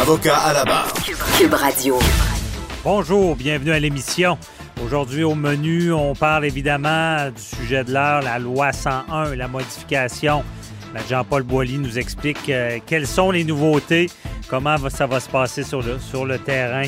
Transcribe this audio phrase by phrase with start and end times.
[0.00, 0.92] Avocat à la barre.
[1.38, 1.98] Cube Radio.
[2.82, 4.36] Bonjour, bienvenue à l'émission.
[4.84, 10.42] Aujourd'hui au menu, on parle évidemment du sujet de l'heure, la loi 101, la modification.
[11.08, 14.10] Jean-Paul Boilly nous explique euh, quelles sont les nouveautés,
[14.48, 16.86] comment ça va se passer sur le, sur le terrain.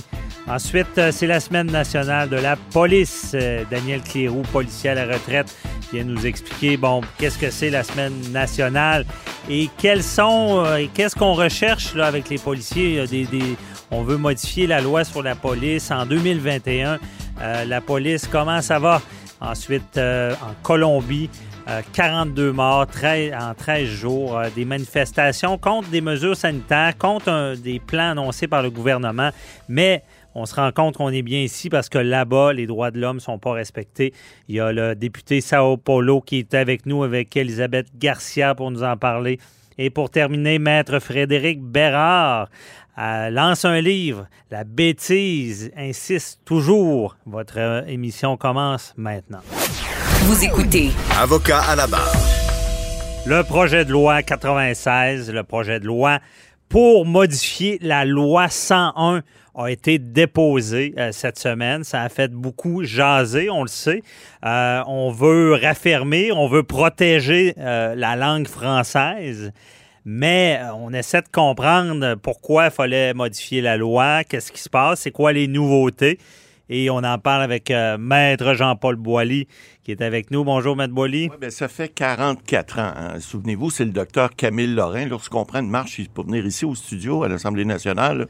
[0.49, 3.33] Ensuite, euh, c'est la semaine nationale de la police.
[3.35, 5.55] Euh, Daniel Clérou, policier à la retraite,
[5.93, 9.05] vient nous expliquer bon qu'est-ce que c'est la semaine nationale
[9.49, 13.05] et quels sont qu'est-ce qu'on recherche avec les policiers?
[13.91, 16.99] On veut modifier la loi sur la police en 2021.
[17.67, 19.01] la police, comment ça va?
[19.41, 21.31] Ensuite, en Colombie,
[21.93, 28.47] 42 morts en 13 jours, des manifestations contre des mesures sanitaires, contre des plans annoncés
[28.47, 29.31] par le gouvernement,
[29.69, 30.03] mais
[30.37, 33.17] on se rend compte qu'on est bien ici parce que là-bas, les droits de l'homme
[33.17, 34.13] ne sont pas respectés.
[34.49, 38.71] Il y a le député Sao Paulo qui est avec nous, avec Elisabeth Garcia pour
[38.71, 39.41] nous en parler.
[39.79, 42.51] Et pour terminer, Maître Frédéric Bérard
[42.99, 47.17] euh, lance un livre, La bêtise insiste toujours.
[47.25, 49.41] Votre euh, émission commence maintenant.
[50.25, 50.91] Vous écoutez.
[51.19, 52.15] Avocat à la barre.
[53.27, 56.21] Le projet de loi 96, le projet de loi
[56.69, 59.23] pour modifier la loi 101
[59.57, 61.83] a été déposé euh, cette semaine.
[61.85, 64.03] Ça a fait beaucoup jaser, on le sait.
[64.45, 69.53] Euh, on veut raffermir, on veut protéger euh, la langue française,
[70.05, 75.01] mais on essaie de comprendre pourquoi il fallait modifier la loi, qu'est-ce qui se passe,
[75.01, 76.19] c'est quoi les nouveautés.
[76.69, 79.47] Et on en parle avec Maître Jean-Paul Boilly,
[79.87, 80.43] qui est avec nous.
[80.43, 81.31] Bonjour, Maître Boily.
[81.41, 82.93] Bien, ça fait 44 ans.
[82.97, 83.21] Hein.
[83.21, 85.07] Souvenez-vous, c'est le docteur Camille Lorrain.
[85.07, 88.27] Lorsqu'on prend une marche pour venir ici au studio, à l'Assemblée nationale,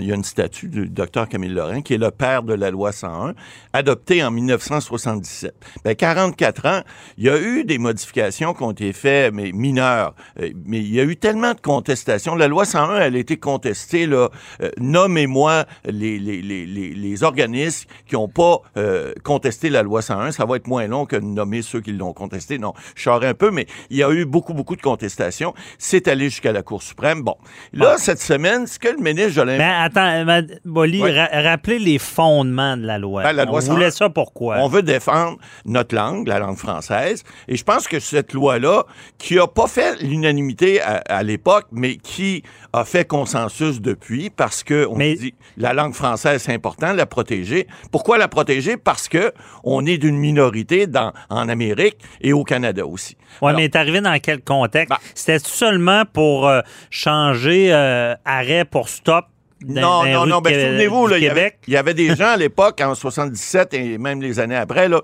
[0.00, 2.70] il y a une statue du docteur Camille Lorrain, qui est le père de la
[2.70, 3.32] loi 101,
[3.72, 5.54] adoptée en 1977.
[5.82, 6.82] Bien, 44 ans,
[7.16, 10.14] il y a eu des modifications qui ont été faites, mais mineures.
[10.38, 12.34] Euh, mais il y a eu tellement de contestations.
[12.34, 14.28] La loi 101, elle a été contestée, là.
[14.60, 20.32] Euh, nommez-moi les, les, les, les, organismes qui n'ont pas euh, contesté la loi 101.
[20.32, 22.58] Ça va être moins long que de nommer ceux qui l'ont contesté.
[22.58, 25.54] Non, je un peu, mais il y a eu beaucoup, beaucoup de contestations.
[25.78, 27.22] C'est allé jusqu'à la Cour suprême.
[27.22, 27.36] Bon,
[27.72, 29.58] là, cette semaine, ce que le ministre Jolin...
[29.58, 33.22] Mais attends, Bolly, rappelez les fondements de la loi.
[33.22, 34.58] Ben, la loi on voulait ça pourquoi?
[34.58, 38.84] On veut défendre notre langue, la langue française, et je pense que cette loi-là,
[39.18, 42.42] qui n'a pas fait l'unanimité à, l'époque, mais qui
[42.72, 47.66] a fait consensus depuis, parce que on dit la langue française, c'est important, la protéger.
[47.90, 48.76] Pourquoi la protéger?
[48.76, 49.32] Parce que
[49.64, 50.86] on est d'une minorité
[51.30, 53.16] en Amérique et au Canada aussi.
[53.42, 54.90] Oui, mais est arrivé dans quel contexte?
[54.90, 55.00] Bah.
[55.14, 56.60] C'était seulement pour euh,
[56.90, 59.26] changer euh, arrêt pour stop
[59.66, 63.98] non, non, non, ben, souvenez-vous, il y, avait, des gens à l'époque, en 77 et
[63.98, 65.02] même les années après, là,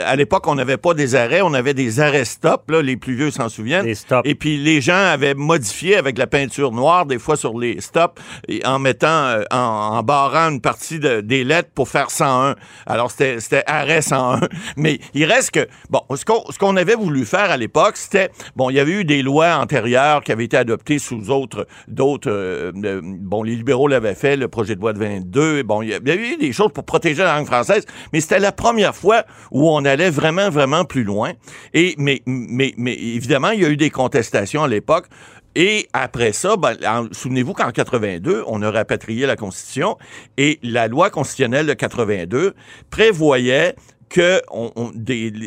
[0.00, 3.14] à l'époque, on n'avait pas des arrêts, on avait des arrêts stop, là, les plus
[3.14, 3.86] vieux s'en souviennent.
[4.24, 8.20] Et puis les gens avaient modifié avec la peinture noire, des fois sur les stops,
[8.64, 12.56] en mettant, euh, en, barrant une partie des lettres pour faire 101.
[12.86, 14.40] Alors c'était arrêt 101.
[14.76, 18.76] Mais il reste que, bon, ce qu'on avait voulu faire à l'époque, c'était, bon, il
[18.76, 23.00] y avait eu des lois antérieures qui avaient été adoptées sous autres, d'autres, euh, euh,
[23.02, 25.62] bon, les libéraux avait fait, le projet de loi de 22.
[25.62, 28.52] Bon, il y, avait eu des choses pour protéger la langue française, mais c'était la
[28.52, 31.32] première fois où on allait vraiment, vraiment plus loin.
[31.74, 35.06] Et, mais, mais, mais évidemment, il y a eu des contestations à l'époque.
[35.54, 36.76] Et après ça, ben,
[37.12, 39.98] souvenez-vous qu'en 82, on a rapatrié la Constitution
[40.38, 42.54] et la loi constitutionnelle de 82
[42.90, 43.74] prévoyait
[44.12, 44.42] que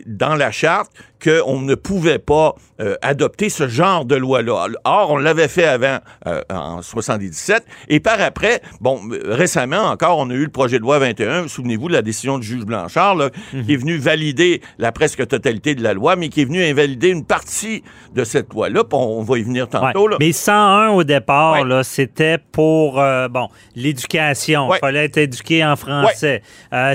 [0.07, 0.91] dans la charte
[1.23, 4.67] qu'on ne pouvait pas euh, adopter ce genre de loi-là.
[4.83, 10.29] Or, on l'avait fait avant, euh, en 77, et par après, bon, récemment encore, on
[10.29, 13.29] a eu le projet de loi 21, souvenez-vous de la décision du juge Blanchard, là,
[13.51, 17.09] qui est venu valider la presque totalité de la loi, mais qui est venu invalider
[17.09, 17.83] une partie
[18.13, 20.09] de cette loi-là, on, va y venir tantôt.
[20.19, 26.41] Mais 101 au départ, c'était pour, euh, bon, l'éducation, il fallait être éduqué en français,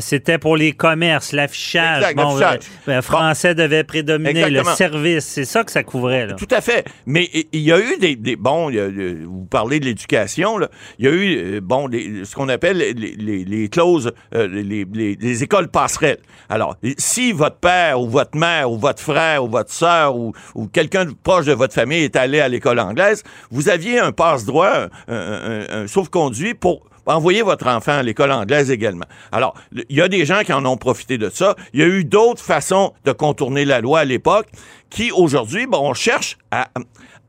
[0.01, 1.60] c'était pour les commerces, l'affichage,
[2.15, 2.39] bon,
[2.87, 5.25] le français devait prédominer le service.
[5.25, 6.27] C'est ça que ça couvrait.
[6.27, 6.35] Là.
[6.35, 6.87] Tout à fait.
[7.07, 8.37] Mais il y a eu des.
[8.37, 10.59] bon, vous parlez de l'éducation,
[10.99, 16.19] il y a eu, euh, bon, ce qu'on appelle les, clauses, euh, les, écoles passerelles.
[16.49, 20.33] Alors, si votre père ou votre mère ou votre frère ou votre soeur ou,
[20.73, 25.87] quelqu'un proche de votre famille est allé à l'école anglaise, vous aviez un passe-droit, un
[25.87, 29.07] sauf-conduit pour envoyez votre enfant à l'école anglaise également.
[29.33, 29.55] Alors,
[29.89, 31.57] il y a des gens qui en ont profité de ça.
[31.73, 34.49] Il y a eu d'autres façons de contourner la loi à l'époque
[34.91, 36.69] qui, aujourd'hui, bon, on cherche à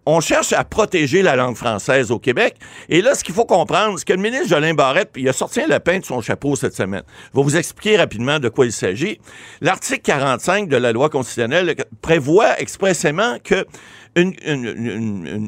[0.06, 2.56] on cherche à protéger la langue française au Québec.
[2.90, 5.62] Et là, ce qu'il faut comprendre, c'est que le ministre Jolin Barrette, il a sorti
[5.62, 7.04] un lapin de son chapeau cette semaine.
[7.32, 9.20] Je vais vous expliquer rapidement de quoi il s'agit.
[9.62, 13.66] L'article 45 de la loi constitutionnelle prévoit expressément que
[14.16, 14.34] une,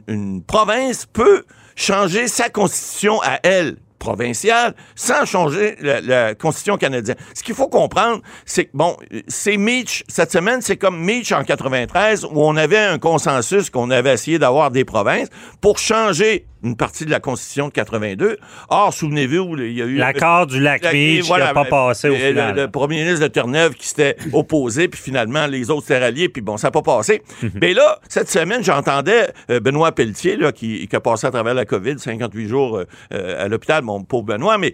[0.08, 1.44] une province peut
[1.76, 7.16] changer sa constitution à elle provinciale sans changer la, Constitution canadienne.
[7.34, 8.98] Ce qu'il faut comprendre, c'est que, bon,
[9.28, 13.90] c'est Mitch, cette semaine, c'est comme Mitch en 93, où on avait un consensus qu'on
[13.90, 15.30] avait essayé d'avoir des provinces
[15.62, 18.38] pour changer une partie de la Constitution de 82.
[18.70, 19.96] Or, souvenez-vous, il y a eu...
[19.96, 22.56] L'accord du lac Beach qui n'a pas passé au final.
[22.56, 26.42] Le, premier ministre de Terre-Neuve qui s'était opposé, puis finalement, les autres s'étaient ralliés, puis
[26.42, 27.22] bon, ça n'a pas passé.
[27.62, 31.54] Mais là, cette semaine, j'entendais euh, Benoît Pelletier, là, qui, qui, a passé à travers
[31.54, 34.74] la COVID, 58 jours euh, euh, à l'hôpital, mon pauvre Benoît, mais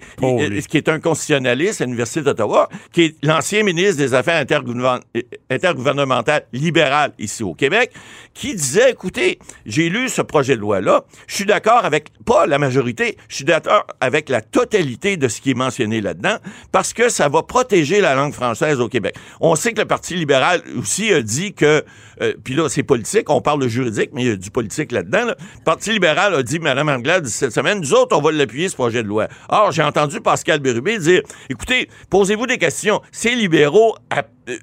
[0.69, 4.45] qui est un constitutionnaliste à l'Université d'Ottawa, qui est l'ancien ministre des Affaires
[5.49, 7.91] intergouvernementales libérales ici au Québec,
[8.33, 12.57] qui disait, écoutez, j'ai lu ce projet de loi-là, je suis d'accord avec, pas la
[12.57, 16.37] majorité, je suis d'accord avec la totalité de ce qui est mentionné là-dedans,
[16.71, 19.15] parce que ça va protéger la langue française au Québec.
[19.39, 21.83] On sait que le Parti libéral aussi a dit que,
[22.21, 24.91] euh, puis là, c'est politique, on parle de juridique, mais il y a du politique
[24.91, 25.25] là-dedans.
[25.25, 28.75] Le Parti libéral a dit, Mme Anglade, cette semaine, nous autres, on va l'appuyer, ce
[28.75, 29.27] projet de loi.
[29.49, 33.01] Or, j'ai entendu Pascal Bérubé dire, écoutez, posez-vous des questions.
[33.11, 33.95] Ces libéraux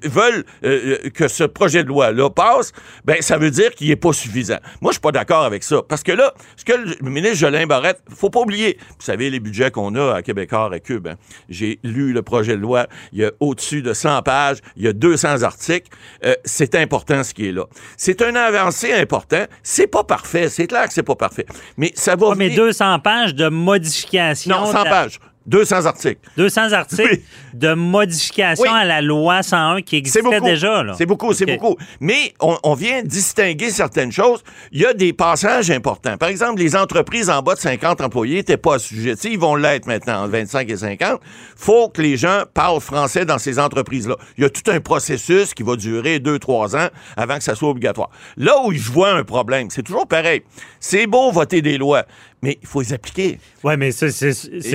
[0.03, 2.71] veulent euh, que ce projet de loi-là passe,
[3.05, 4.57] ben ça veut dire qu'il n'est pas suffisant.
[4.81, 5.81] Moi, je suis pas d'accord avec ça.
[5.87, 9.39] Parce que là, ce que le ministre Jolin Barrette, faut pas oublier, vous savez, les
[9.39, 11.07] budgets qu'on a à Québécois et Cube.
[11.07, 11.15] Hein.
[11.49, 14.87] J'ai lu le projet de loi, il y a au-dessus de 100 pages, il y
[14.87, 15.91] a 200 articles.
[16.25, 17.65] Euh, c'est important ce qui est là.
[17.97, 19.45] C'est un avancé important.
[19.63, 21.45] C'est pas parfait, c'est clair que c'est pas parfait.
[21.77, 22.35] Mais ça va.
[22.35, 24.55] mais 200 pages de modification.
[24.59, 25.19] Non, 100 pages.
[25.47, 26.19] 200 articles.
[26.37, 27.21] 200 articles
[27.53, 30.85] de modification à la loi 101 qui existait déjà.
[30.97, 31.77] C'est beaucoup, c'est beaucoup.
[31.99, 34.43] Mais on, vient distinguer certaines choses.
[34.71, 36.17] Il y a des passages importants.
[36.17, 39.31] Par exemple, les entreprises en bas de 50 employés n'étaient pas assujetties.
[39.31, 41.19] Ils vont l'être maintenant, en 25 et 50.
[41.55, 44.15] faut que les gens parlent français dans ces entreprises-là.
[44.37, 47.69] Il y a tout un processus qui va durer 2-3 ans avant que ça soit
[47.69, 48.09] obligatoire.
[48.35, 50.43] Là où je vois un problème, c'est toujours pareil.
[50.79, 52.05] C'est beau voter des lois,
[52.41, 53.39] mais il faut les appliquer.
[53.63, 54.09] Oui, mais c'est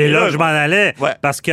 [0.08, 0.94] là que je m'en allais.
[1.20, 1.52] Parce que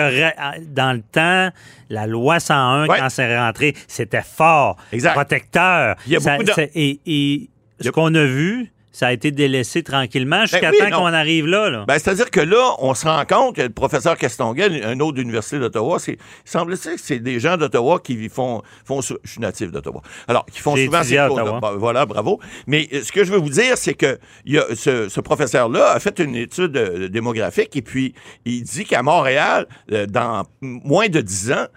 [0.66, 1.50] dans le temps,
[1.90, 4.78] la loi 101, quand c'est rentré, c'était fort,
[5.14, 5.96] protecteur.
[6.08, 6.70] Il y a beaucoup de...
[6.74, 7.50] et, et
[7.82, 11.70] ce qu'on a vu, ça a été délaissé tranquillement jusqu'à ben temps qu'on arrive là.
[11.70, 11.86] là.
[11.88, 15.22] Ben, C'est-à-dire que là, on se rend compte que le professeur Castonguel, un autre de
[15.22, 19.02] l'Université d'Ottawa, il semble que c'est des gens d'Ottawa qui font, font...
[19.02, 20.02] Je suis natif d'Ottawa.
[20.28, 22.40] Alors, qui font souvent ces choses ben, Voilà, bravo.
[22.68, 25.92] Mais euh, ce que je veux vous dire, c'est que y a ce, ce professeur-là
[25.92, 28.14] a fait une étude euh, démographique et puis
[28.46, 31.68] il dit qu'à Montréal, euh, dans moins de dix ans,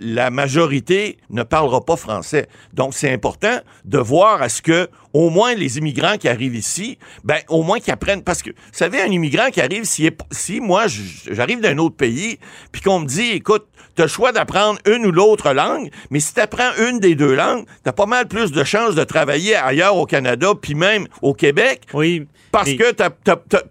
[0.00, 2.48] la majorité ne parlera pas français.
[2.72, 6.98] Donc, c'est important de voir à ce que au moins les immigrants qui arrivent ici,
[7.24, 8.22] ben au moins qu'ils apprennent.
[8.22, 10.86] Parce que, vous savez, un immigrant qui arrive, si moi
[11.30, 12.38] j'arrive d'un autre pays,
[12.70, 13.66] puis qu'on me dit, écoute,
[13.96, 17.14] tu as le choix d'apprendre une ou l'autre langue, mais si tu apprends une des
[17.14, 20.74] deux langues, tu as pas mal plus de chances de travailler ailleurs au Canada, puis
[20.74, 21.82] même au Québec.
[21.94, 22.26] Oui.
[22.52, 23.02] Parce que tu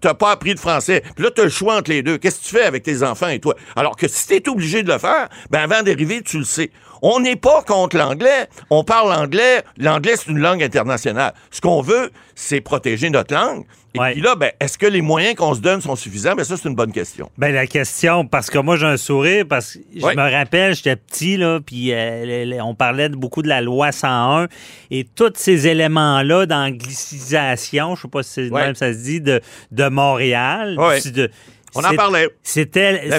[0.04, 1.02] n'as pas appris de français.
[1.14, 2.18] Puis là, tu as le choix entre les deux.
[2.18, 3.56] Qu'est-ce que tu fais avec tes enfants et toi?
[3.74, 6.70] Alors que si tu es obligé de le faire, ben avant d'arriver, tu le sais.
[7.02, 8.48] On n'est pas contre l'anglais.
[8.70, 9.62] On parle anglais.
[9.76, 11.34] L'anglais, c'est une langue internationale.
[11.50, 13.64] Ce qu'on veut, c'est protéger notre langue.
[13.96, 16.34] Et puis là, ben, est-ce que les moyens qu'on se donne sont suffisants?
[16.34, 17.30] Ben, ça, c'est une bonne question.
[17.38, 20.96] Ben, la question, parce que moi, j'ai un sourire, parce que je me rappelle, j'étais
[20.96, 24.48] petit, là, puis euh, on parlait beaucoup de la loi 101,
[24.90, 29.40] et tous ces éléments-là d'anglicisation, je sais pas si même ça se dit, de,
[29.72, 31.30] de Montréal, de,
[31.76, 32.28] On en parlait.
[32.42, 33.10] C'était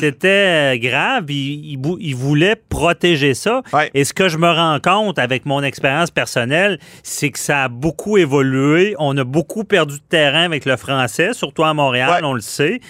[0.00, 1.30] c'était grave.
[1.30, 3.62] Il, il, voulait protéger ça.
[3.94, 7.68] Et ce que je me rends compte avec mon expérience personnelle, c'est que ça a
[7.68, 8.94] beaucoup évolué.
[8.98, 12.80] On a beaucoup perdu de terrain avec le français, surtout à Montréal, on le sait.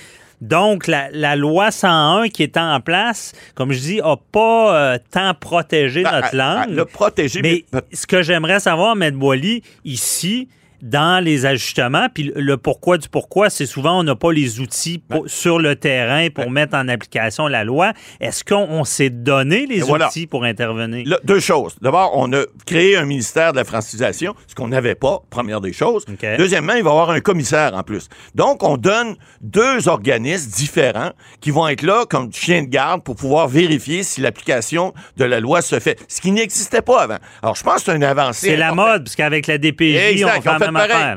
[0.41, 5.35] Donc, la, loi 101 qui est en place, comme je dis, n'a pas euh, tant
[5.35, 6.71] protégé ben, notre langue.
[6.71, 7.43] Le protéger.
[7.43, 9.17] Mais, ce que j'aimerais savoir, M.
[9.17, 10.49] Boily, ici,
[10.83, 12.09] dans les ajustements.
[12.13, 16.29] Puis le pourquoi du pourquoi, c'est souvent on n'a pas les outils sur le terrain
[16.31, 17.93] pour mettre en application la loi.
[18.21, 21.05] Est-ce qu'on s'est donné les outils pour intervenir?
[21.25, 21.77] deux choses.
[21.81, 25.73] D'abord, on a créé un ministère de la francisation, ce qu'on n'avait pas, première des
[25.73, 26.05] choses.
[26.39, 28.09] Deuxièmement, il va y avoir un commissaire en plus.
[28.35, 31.11] Donc, on donne deux organismes différents
[31.41, 35.41] qui vont être là comme chien de garde pour pouvoir vérifier si l'application de la
[35.41, 37.19] loi se fait, ce qui n'existait pas avant.
[37.43, 38.49] Alors, je pense que c'est une avancée.
[38.49, 40.70] C'est la mode, parce qu'avec la DPJ, on fait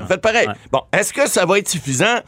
[0.07, 0.47] Faites pareil.
[0.71, 2.19] Bon, est-ce que ça va être suffisant?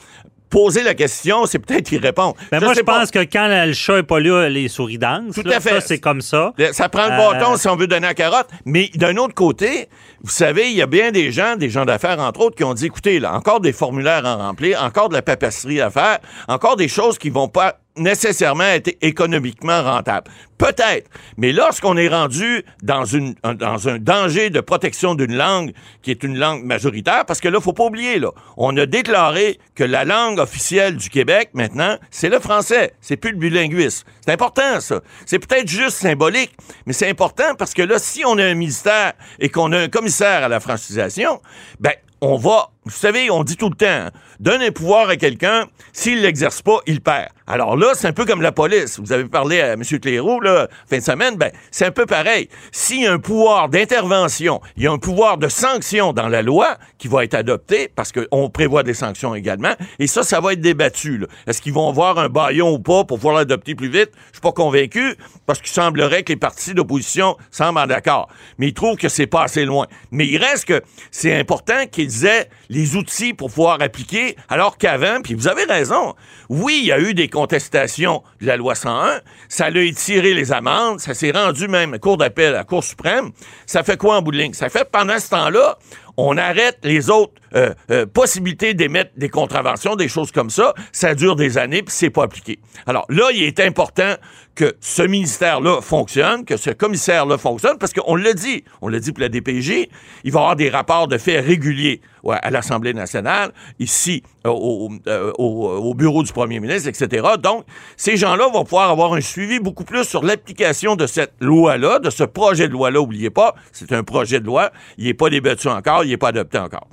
[0.47, 2.35] Poser la question, c'est peut-être y répondre.
[2.51, 5.33] Mais ben, moi, je pense que quand le chat n'est pas là, les souris dansent.
[5.35, 5.81] Tout à fait.
[5.81, 6.53] Ça, c'est comme ça.
[6.71, 8.47] Ça prend le bâton euh, si on veut donner la carotte.
[8.63, 9.89] Mais d'un autre côté,
[10.21, 12.75] vous savez, il y a bien des gens, des gens d'affaires, entre autres, qui ont
[12.75, 16.77] dit, écoutez, là, encore des formulaires à remplir, encore de la papasserie à faire, encore
[16.77, 20.29] des choses qui vont pas nécessairement été économiquement rentable.
[20.57, 21.09] Peut-être.
[21.37, 26.23] Mais lorsqu'on est rendu dans, une, dans un danger de protection d'une langue qui est
[26.23, 30.05] une langue majoritaire, parce que là, faut pas oublier, là, on a déclaré que la
[30.05, 32.93] langue officielle du Québec, maintenant, c'est le français.
[33.01, 34.07] C'est plus le bilinguisme.
[34.25, 35.01] C'est important, ça.
[35.25, 39.13] C'est peut-être juste symbolique, mais c'est important parce que là, si on a un ministère
[39.39, 41.41] et qu'on a un commissaire à la francisation,
[41.79, 45.65] ben, on va, vous savez, on dit tout le temps, donne un pouvoir à quelqu'un,
[45.91, 47.29] s'il l'exerce pas, il perd.
[47.47, 48.99] Alors là, c'est un peu comme la police.
[48.99, 49.83] Vous avez parlé à M.
[49.83, 52.49] Cléroux, là, fin de semaine, ben, c'est un peu pareil.
[52.71, 56.41] S'il y a un pouvoir d'intervention, il y a un pouvoir de sanction dans la
[56.41, 60.53] loi qui va être adopté, parce qu'on prévoit des sanctions également, et ça, ça va
[60.53, 61.25] être débattu.
[61.47, 64.11] Est-ce qu'ils vont avoir un baillon ou pas pour pouvoir l'adopter plus vite?
[64.27, 65.15] Je suis pas convaincu,
[65.45, 68.27] parce qu'il semblerait que les partis d'opposition semblent en d'accord.
[68.57, 69.87] Mais ils trouvent que c'est pas assez loin.
[70.11, 75.21] Mais il reste que c'est important qu'ils aient les outils pour pouvoir appliquer, alors qu'avant,
[75.23, 76.13] puis vous avez raison,
[76.49, 79.21] oui, il y a eu des contestation de la loi 101.
[79.47, 80.99] Ça l'a étiré les amendes.
[80.99, 83.31] Ça s'est rendu même à Cour d'appel, à la Cour suprême.
[83.65, 84.53] Ça fait quoi en bout de ligne?
[84.53, 85.77] Ça fait pendant ce temps-là,
[86.17, 90.73] on arrête les autres euh, euh, possibilités d'émettre des contraventions, des choses comme ça.
[90.91, 92.59] Ça dure des années, puis c'est pas appliqué.
[92.85, 94.15] Alors là, il est important
[94.55, 99.11] que ce ministère-là fonctionne, que ce commissaire-là fonctionne, parce qu'on l'a dit, on l'a dit
[99.11, 99.87] pour la DPJ,
[100.23, 104.89] il va y avoir des rapports de faits réguliers à l'Assemblée nationale, ici, euh, au,
[105.37, 107.25] au, bureau du premier ministre, etc.
[107.41, 107.65] Donc,
[107.97, 112.09] ces gens-là vont pouvoir avoir un suivi beaucoup plus sur l'application de cette loi-là, de
[112.09, 112.99] ce projet de loi-là.
[112.99, 116.29] Oubliez pas, c'est un projet de loi, il n'est pas débattu encore, il n'est pas
[116.29, 116.87] adopté encore.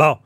[0.00, 0.16] Bon.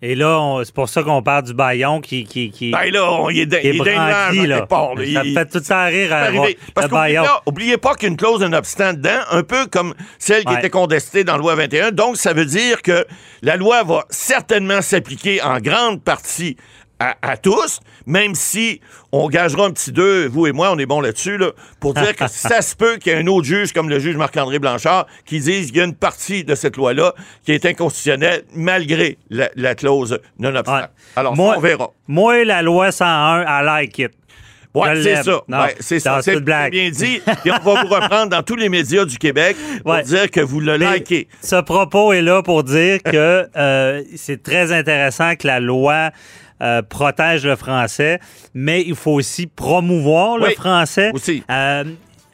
[0.00, 3.40] Et là, c'est pour ça qu'on parle du baillon qui, qui, qui, ben là, il
[3.40, 4.66] est, il est branqué, là.
[4.68, 6.26] Ça fait tout ça rire à
[6.72, 10.54] Parce qu'oubliez pas, oubliez pas qu'une clause d'un obstant dedans, un peu comme celle qui
[10.54, 11.90] était contestée dans la loi 21.
[11.90, 13.06] Donc, ça veut dire que
[13.42, 16.56] la loi va certainement s'appliquer en grande partie
[17.00, 18.80] à, tous, même si
[19.12, 22.14] on gagera un petit deux, vous et moi, on est bon là-dessus, là, pour dire
[22.16, 25.06] que ça se peut qu'il y ait un autre juge, comme le juge Marc-André Blanchard,
[25.26, 29.74] qui dise qu'il y a une partie de cette loi-là qui est inconstitutionnelle malgré la,
[29.74, 30.86] clause non obstant.
[31.16, 31.90] Alors, on verra.
[32.08, 34.12] Moi, la loi 101, I like it.
[34.74, 35.40] Ouais, c'est ça.
[35.48, 36.20] Ouais, c'est ça.
[36.20, 37.20] C'est bien dit.
[37.44, 40.58] Et on va vous reprendre dans tous les médias du Québec pour dire que vous
[40.58, 41.28] le likez.
[41.42, 46.10] Ce propos est là pour dire que euh, c'est très intéressant que la loi
[46.62, 48.20] euh, protège le français,
[48.54, 51.10] mais il faut aussi promouvoir le français.
[51.12, 51.42] Aussi.
[51.50, 51.84] Euh,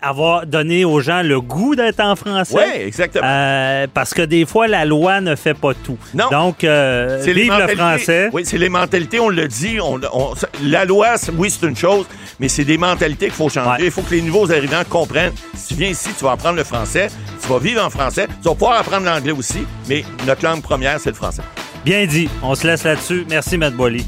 [0.02, 2.54] avoir donné aux gens le goût d'être en français.
[2.56, 3.26] Oui, exactement.
[3.26, 5.98] Euh, parce que des fois, la loi ne fait pas tout.
[6.14, 6.28] Non.
[6.30, 8.30] Donc, vive le français.
[8.32, 9.78] Oui, c'est les mentalités, on le dit.
[10.64, 12.06] la loi, oui, c'est une chose,
[12.38, 13.84] mais c'est des mentalités qu'il faut changer.
[13.84, 15.32] Il faut que les nouveaux arrivants comprennent.
[15.54, 17.08] Si tu viens ici, tu vas apprendre le français,
[17.42, 20.98] tu vas vivre en français, tu vas pouvoir apprendre l'anglais aussi, mais notre langue première,
[20.98, 21.42] c'est le français.
[21.84, 22.28] Bien dit.
[22.42, 23.24] On se laisse là-dessus.
[23.28, 24.04] Merci, Matt Boily.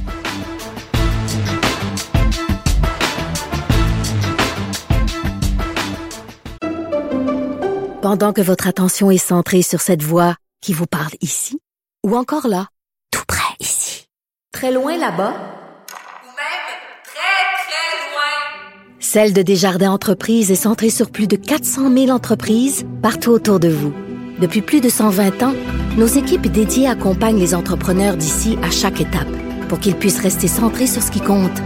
[8.02, 11.60] Pendant que votre attention est centrée sur cette voix qui vous parle ici,
[12.04, 12.66] ou encore là,
[13.12, 14.06] tout près ici,
[14.52, 16.68] très loin là-bas, ou même
[17.04, 22.84] très, très loin, Celle de Desjardins Entreprises est centrée sur plus de 400 000 entreprises
[23.02, 23.94] partout autour de vous.
[24.42, 25.54] Depuis plus de 120 ans,
[25.96, 29.30] nos équipes dédiées accompagnent les entrepreneurs d'ici à chaque étape
[29.68, 31.56] pour qu'ils puissent rester centrés sur ce qui compte,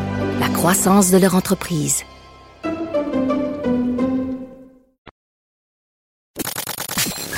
[0.40, 2.04] la croissance de leur entreprise.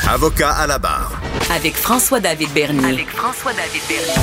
[0.08, 1.22] Avocat à la barre.
[1.54, 2.94] Avec François-David Bernier.
[2.94, 4.20] Avec François-David Bernier.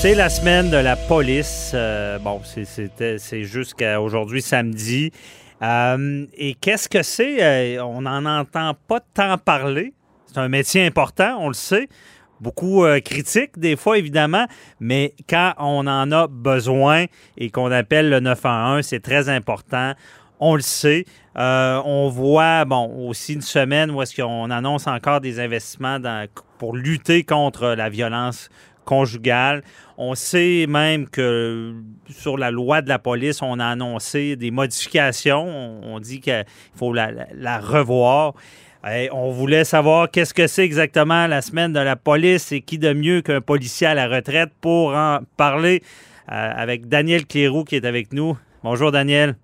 [0.00, 1.72] C'est la semaine de la police.
[1.74, 5.12] Euh, bon, c'est jusqu'à aujourd'hui, samedi.
[5.60, 7.42] Euh, et qu'est-ce que c'est?
[7.42, 9.92] Euh, on n'en entend pas tant parler.
[10.26, 11.88] C'est un métier important, on le sait.
[12.40, 14.46] Beaucoup critique, des fois, évidemment,
[14.78, 17.06] mais quand on en a besoin
[17.38, 19.94] et qu'on appelle le 911, c'est très important.
[20.38, 21.06] On le sait.
[21.34, 25.98] on voit, bon, aussi une semaine où est-ce qu'on annonce encore des investissements
[26.58, 28.50] pour lutter contre la violence
[28.86, 29.62] conjugale.
[29.98, 31.74] On sait même que
[32.08, 35.44] sur la loi de la police, on a annoncé des modifications.
[35.82, 38.32] On, dit qu'il faut la, revoir.
[39.12, 42.92] On voulait savoir qu'est-ce que c'est exactement la semaine de la police et qui de
[42.92, 45.82] mieux qu'un policier à la retraite pour en parler
[46.30, 48.36] euh, avec Daniel Cléroux qui est avec nous.
[48.62, 49.34] Bonjour Daniel.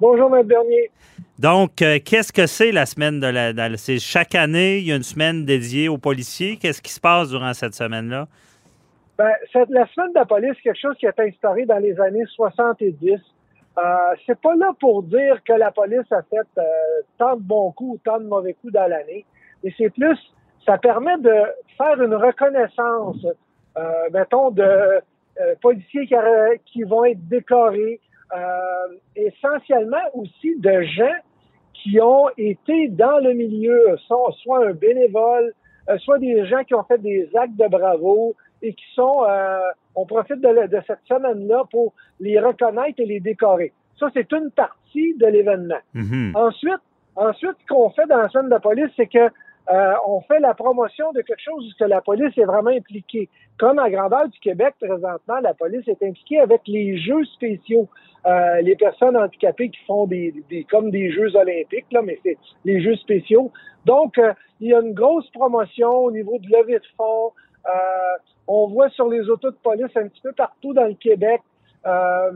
[0.00, 0.44] Bonjour M.
[0.44, 0.90] Bernier.
[1.38, 3.76] Donc, euh, qu'est-ce que c'est la semaine de la...
[3.76, 6.56] c'est chaque année, il y a une semaine dédiée aux policiers.
[6.56, 8.26] Qu'est-ce qui se passe durant cette semaine-là?
[9.16, 12.24] Ben, la semaine de la police, quelque chose qui a été instauré dans les années
[12.34, 13.20] 70.
[13.78, 16.62] Euh, c'est pas là pour dire que la police a fait euh,
[17.18, 19.24] tant de bons coups ou tant de mauvais coups dans l'année,
[19.64, 20.18] mais c'est plus,
[20.66, 21.34] ça permet de
[21.78, 23.24] faire une reconnaissance,
[23.78, 26.06] euh, mettons, de euh, policiers
[26.66, 28.00] qui, vont être décorés,
[28.36, 31.16] euh, essentiellement aussi de gens
[31.72, 35.54] qui ont été dans le milieu, soit, un bénévole,
[35.98, 39.58] soit des gens qui ont fait des actes de bravo, et qui sont, euh,
[39.94, 43.72] on profite de, cette semaine-là pour les reconnaître et les décorer.
[43.98, 45.80] Ça, c'est une partie de l'événement.
[45.94, 46.32] Mhm.
[46.34, 46.80] Ensuite,
[47.16, 49.30] ensuite, ce qu'on fait dans la semaine de police, c'est que
[49.70, 53.28] euh, on fait la promotion de quelque chose où la police est vraiment impliquée.
[53.58, 57.88] Comme à grandeur du Québec, présentement, la police est impliquée avec les jeux spéciaux.
[58.24, 62.38] Euh, les personnes handicapées qui font des, des, comme des Jeux olympiques, là, mais c'est
[62.64, 63.50] les Jeux spéciaux.
[63.84, 67.32] Donc, euh, il y a une grosse promotion au niveau de levée de fonds.
[67.66, 67.70] Euh,
[68.46, 71.40] on voit sur les autos de police un petit peu partout dans le Québec
[71.84, 72.30] euh,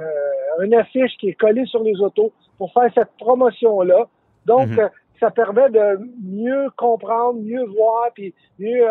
[0.00, 4.08] euh, une affiche qui est collée sur les autos pour faire cette promotion-là.
[4.46, 4.88] Donc, mhm.
[5.20, 8.86] ça permet de mieux comprendre, mieux voir, puis mieux,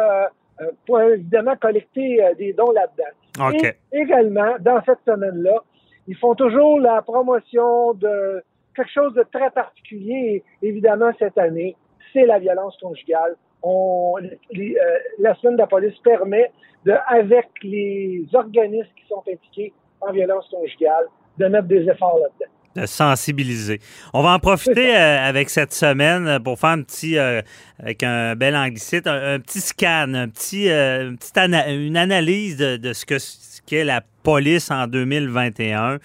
[0.86, 3.56] pour évidemment, collecter des dons là-dedans.
[3.92, 5.64] Et également, dans cette semaine-là,
[6.08, 8.44] ils font toujours la promotion de
[8.76, 11.76] quelque chose de très particulier, évidemment, cette année,
[12.14, 14.30] c'est la violence conjugale on, euh,
[15.20, 16.52] la semaine de la police permet,
[16.86, 21.06] de, avec les organismes qui sont impliqués en violence conjugale,
[21.40, 23.80] de mettre des efforts là-dedans de sensibiliser.
[24.14, 27.42] On va en profiter euh, avec cette semaine pour faire un petit, euh,
[27.80, 33.62] avec un bel anglicite, un, petit scan, un petit, une, analyse de, de ce ce
[33.66, 36.00] qu'est la police en 2021.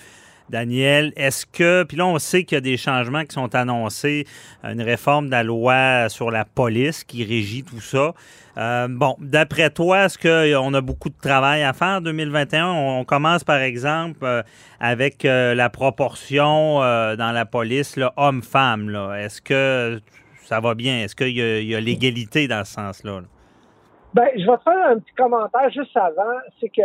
[0.51, 4.27] Daniel, est-ce que, puis là, on sait qu'il y a des changements qui sont annoncés,
[4.65, 8.15] une réforme de la loi sur la police qui régit tout ça.
[8.59, 12.69] Euh, bon, d'après toi, est-ce qu'on a beaucoup de travail à faire en 2021?
[12.69, 14.43] On, commence, par exemple, euh,
[14.81, 18.91] avec euh, la proportion dans la police homme-femme.
[19.17, 20.01] Est-ce que
[20.43, 21.05] ça va bien?
[21.05, 23.21] Est-ce qu'il y, a l'égalité dans ce sens-là?
[24.15, 26.39] Ben, je vais te faire un petit commentaire juste avant.
[26.61, 26.83] C'est que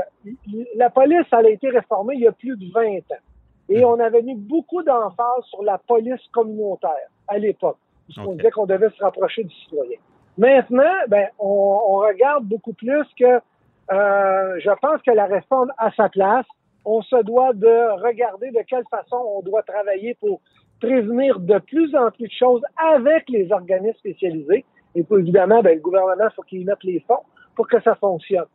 [0.75, 3.34] la police, elle a été réformée il y a plus de 20 ans.
[3.69, 8.65] Et on avait mis beaucoup d'emphase sur la police communautaire à l'époque, puisqu'on disait qu'on
[8.65, 9.97] devait se rapprocher du citoyen.
[10.37, 16.09] Maintenant, ben, on, regarde beaucoup plus que euh, je pense que la réforme a sa
[16.09, 16.45] place.
[16.83, 20.41] On se doit de regarder de quelle façon on doit travailler pour
[20.79, 22.61] prévenir de plus en plus de choses
[22.93, 24.65] avec les organismes spécialisés.
[24.93, 27.23] Et puis, évidemment, ben, le gouvernement, il faut qu'il mette les fonds
[27.55, 28.45] pour que ça fonctionne.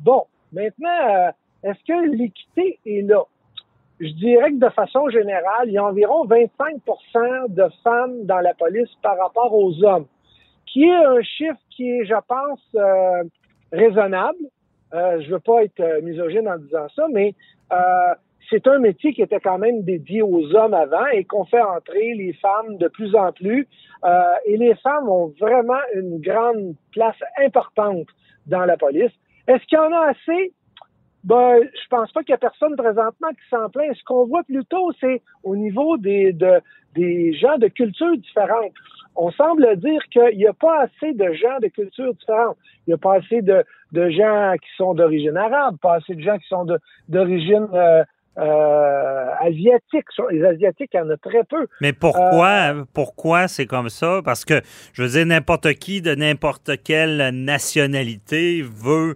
[0.00, 1.30] Bon, maintenant, euh,
[1.62, 3.22] est-ce que l'équité est là?
[4.00, 8.54] Je dirais que de façon générale, il y a environ 25% de femmes dans la
[8.54, 10.06] police par rapport aux hommes,
[10.66, 13.24] qui est un chiffre qui est, je pense, euh,
[13.72, 14.38] raisonnable.
[14.94, 17.34] Euh, je veux pas être euh, misogyne en disant ça, mais
[17.72, 18.14] euh,
[18.48, 22.14] c'est un métier qui était quand même dédié aux hommes avant et qu'on fait entrer
[22.14, 23.68] les femmes de plus en plus.
[24.46, 28.06] et les femmes ont vraiment une grande place importante
[28.46, 29.12] dans la police.
[29.46, 30.54] Est-ce qu'il y en a assez?
[31.28, 33.94] Ben, je pense pas qu'il y a personne présentement qui s'en plaint.
[33.94, 36.34] Ce qu'on voit plutôt, c'est au niveau des,
[36.94, 38.72] des gens de cultures différentes.
[39.14, 42.56] On semble dire qu'il n'y a pas assez de gens de cultures différentes.
[42.86, 43.62] Il n'y a pas assez de,
[43.92, 46.66] gens qui sont d'origine arabe, pas assez de gens qui sont
[47.10, 48.04] d'origine euh,
[48.38, 50.06] euh, asiatique.
[50.30, 51.66] Les Asiatiques, il y en a très peu.
[51.82, 54.22] Mais pourquoi, euh, pourquoi c'est comme ça?
[54.24, 54.62] Parce que,
[54.94, 59.14] je veux dire, n'importe qui de n'importe quelle nationalité veut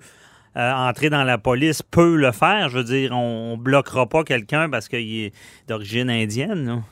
[0.56, 2.68] euh, entrer dans la police peut le faire.
[2.68, 5.32] Je veux dire, on, ne bloquera pas quelqu'un parce qu'il est
[5.68, 6.64] d'origine indienne.
[6.64, 6.82] Non?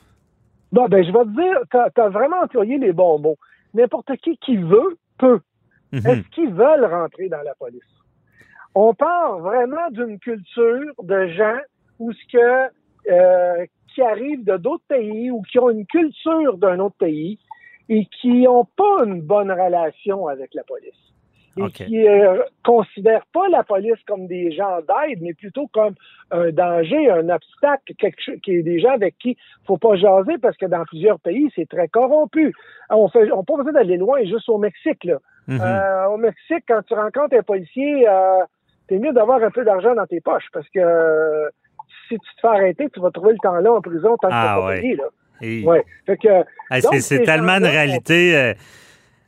[0.73, 3.38] Bon, ben, je vais te dire, tu as, vraiment employé les bons mots.
[3.75, 5.40] N'importe qui qui veut, peut.
[5.92, 6.07] Mhm.
[6.07, 7.81] Est-ce qu'ils veulent rentrer dans la police?
[8.75, 11.59] On part vraiment d'une culture de gens
[11.99, 12.70] où ce que
[13.11, 17.38] euh, qui arrivent de d'autres pays ou qui ont une culture d'un autre pays
[17.88, 21.10] et qui n'ont pas une bonne relation avec la police.
[21.57, 25.95] Et qui ne euh, considèrent pas la police comme des gens d'aide, mais plutôt comme
[26.31, 29.37] un danger, un obstacle, quelque chose, qui est des gens avec qui
[29.67, 32.55] faut pas jaser parce que dans plusieurs pays, c'est très corrompu.
[32.89, 35.17] On fait, on pas besoin d'aller loin, juste au Mexique, là.
[35.49, 35.61] Mm-hmm.
[35.61, 38.45] euh, au Mexique, quand tu rencontres un policier, euh,
[38.87, 41.51] t'es mieux d'avoir un peu d'argent dans tes poches parce que
[42.09, 44.35] si tu te fais arrêter, tu vas trouver le temps là en prison tant que
[44.35, 45.05] ah, tu pas payé, là.
[45.43, 45.85] Ouais.
[47.01, 48.55] c'est tellement une réalité.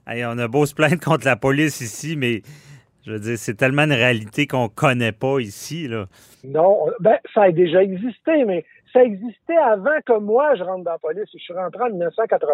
[0.06, 2.42] On a beau se plaindre contre la police ici, mais
[3.04, 5.88] je veux dire, c'est tellement une réalité qu'on connaît pas ici.
[5.88, 6.06] Là.
[6.44, 10.92] Non, ben, ça a déjà existé, mais ça existait avant que moi je rentre dans
[10.92, 11.28] la police.
[11.32, 12.52] Je suis rentré en 1980.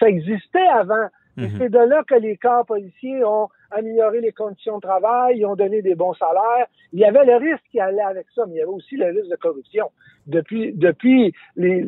[0.00, 1.08] Ça existait avant.
[1.36, 1.50] Mhm.
[1.58, 5.56] c'est de là que les corps policiers ont amélioré les conditions de travail, ils ont
[5.56, 6.66] donné des bons salaires.
[6.92, 9.06] Il y avait le risque qui allait avec ça, mais il y avait aussi le
[9.06, 9.90] risque de corruption.
[10.26, 11.84] Depuis, depuis les,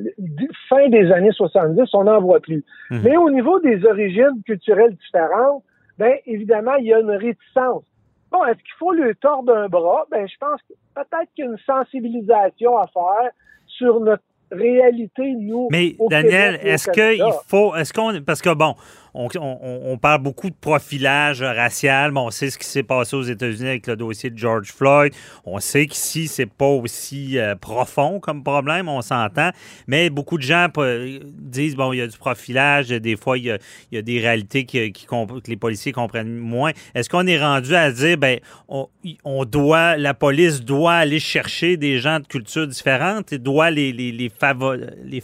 [0.68, 2.64] fin des années 70, on n'en voit plus.
[2.90, 3.00] Mhm.
[3.04, 5.62] Mais au niveau des origines culturelles différentes,
[5.98, 7.84] ben évidemment, il y a une réticence.
[8.30, 10.06] Bon, est-ce qu'il faut le tordre d'un bras?
[10.10, 13.30] Ben, je pense que peut-être qu'il y a une sensibilisation à faire
[13.66, 15.68] sur notre réalité, nous.
[15.70, 17.74] Mais, Daniel, est-ce qu'il faut.
[17.74, 18.20] Est-ce qu'on.
[18.22, 18.74] Parce que, bon,
[19.14, 22.12] on, parle beaucoup de profilage racial.
[22.12, 25.12] Bon, on sait ce qui s'est passé aux États-Unis avec le dossier de George Floyd.
[25.44, 29.50] On sait qu'ici, c'est pas aussi euh, profond comme problème, on s'entend.
[29.86, 32.88] Mais beaucoup de gens disent, bon, il y a du profilage.
[32.88, 33.58] Des fois, il
[33.90, 36.72] y a, des réalités qui, que les policiers comprennent moins.
[36.94, 41.98] Est-ce qu'on est rendu à dire, ben, on, doit, la police doit aller chercher des
[41.98, 44.32] gens de cultures différentes et doit les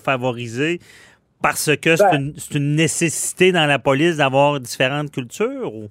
[0.03, 0.81] favoriser
[1.43, 2.33] parce que ben.
[2.37, 5.75] c'est une, nécessité dans la police d'avoir différentes cultures?
[5.75, 5.89] Ou?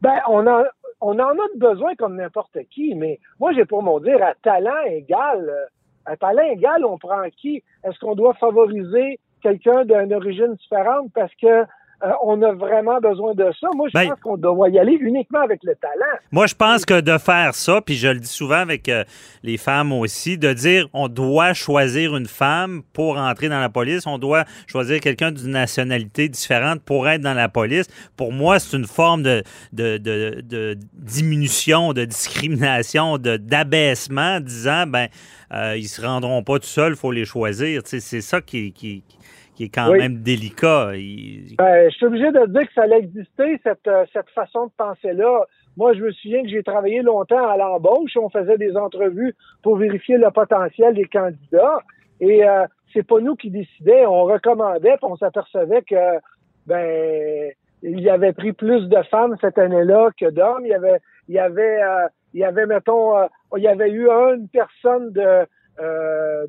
[0.00, 0.64] Ben, on, a,
[1.00, 4.82] on en a besoin comme n'importe qui, mais moi, j'ai pour mon dire, à talent
[4.88, 5.66] égal, euh,
[6.04, 7.62] à talent égal, on prend qui?
[7.84, 11.64] Est-ce qu'on doit favoriser quelqu'un d'une origine différente parce que
[12.04, 13.68] euh, on a vraiment besoin de ça.
[13.74, 16.18] Moi, je ben, pense qu'on doit y aller uniquement avec le talent.
[16.30, 19.04] Moi, je pense que de faire ça, puis je le dis souvent avec euh,
[19.42, 24.06] les femmes aussi, de dire on doit choisir une femme pour entrer dans la police,
[24.06, 27.86] on doit choisir quelqu'un d'une nationalité différente pour être dans la police.
[28.14, 35.08] Pour moi, c'est une forme de, de, de, diminution, de discrimination, d'abaissement, disant ben
[35.54, 37.80] euh, ils se rendront pas tout seuls, il faut les choisir.
[37.84, 39.16] C'est ça qui, qui, qui
[39.64, 40.92] est quand même délicat.
[41.58, 44.72] Ben, je suis obligé de dire que ça allait exister, cette, euh, cette façon de
[44.76, 45.46] penser-là.
[45.76, 48.16] Moi, je me souviens que j'ai travaillé longtemps à l'embauche.
[48.16, 51.80] On faisait des entrevues pour vérifier le potentiel des candidats.
[52.20, 54.08] Et euh, c'est pas nous qui décidions.
[54.08, 56.18] On recommandait, puis on s'apercevait que
[56.66, 57.50] ben
[57.82, 60.64] il y avait pris plus de femmes cette année-là que d'hommes.
[60.64, 63.90] Il y avait, il y avait, euh, il y avait, mettons, euh, il y avait
[63.90, 65.46] eu une personne de,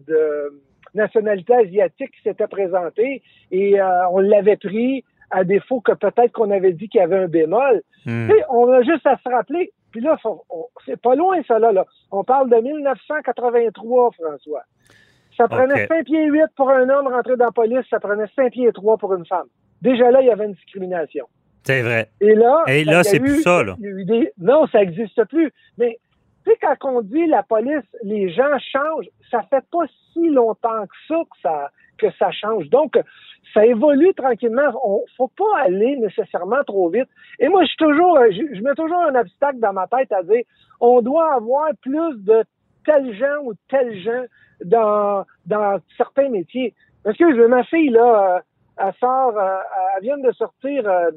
[0.07, 0.61] de
[0.97, 6.51] nationalité asiatique qui s'était présentée et euh, on l'avait pris à défaut que peut-être qu'on
[6.51, 7.81] avait dit qu'il y avait un bémol.
[8.05, 8.29] Hmm.
[8.49, 10.17] On a juste à se rappeler, puis là,
[10.85, 14.63] c'est pas loin ça là, On parle de 1983, François.
[15.35, 18.51] Ça prenait 5 pieds 8 pour un homme rentrer dans la police, ça prenait 5
[18.51, 19.47] pieds 3 pour une femme.
[19.81, 21.27] Déjà là, il y avait une discrimination.
[21.63, 22.09] C'est vrai.
[22.21, 23.63] Et là, Et là c'est plus ça.
[23.63, 23.75] Là.
[24.37, 25.51] Non, ça n'existe plus.
[25.77, 25.99] Mais
[26.47, 30.85] tu sais, quand on dit la police, les gens changent, ça fait pas si longtemps
[30.85, 32.69] que ça que ça, que ça change.
[32.69, 32.97] Donc,
[33.53, 34.69] ça évolue tranquillement.
[34.83, 37.09] On faut pas aller nécessairement trop vite.
[37.39, 40.43] Et moi, je suis toujours, je, mets toujours un obstacle dans ma tête à dire,
[40.79, 42.43] on doit avoir plus de
[42.85, 44.25] tels gens ou tels gens
[44.63, 46.73] dans, dans certains métiers.
[47.03, 48.39] Parce que ma fille, là, euh,
[48.77, 49.59] elle sort, euh,
[49.97, 51.11] elle vient de sortir euh,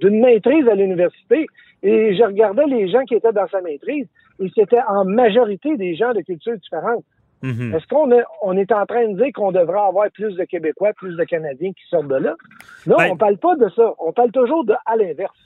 [0.00, 1.46] d'une maîtrise à l'université.
[1.82, 4.06] Et je regardais les gens qui étaient dans sa maîtrise,
[4.40, 7.04] et c'était en majorité des gens de cultures différentes.
[7.42, 7.74] Mhm.
[7.74, 8.10] Est-ce qu'on
[8.42, 11.70] on est en train de dire qu'on devrait avoir plus de Québécois, plus de Canadiens
[11.70, 12.34] qui sortent de là?
[12.86, 13.94] Non, ben- on parle pas de ça.
[13.98, 15.36] On parle toujours de à l'inverse.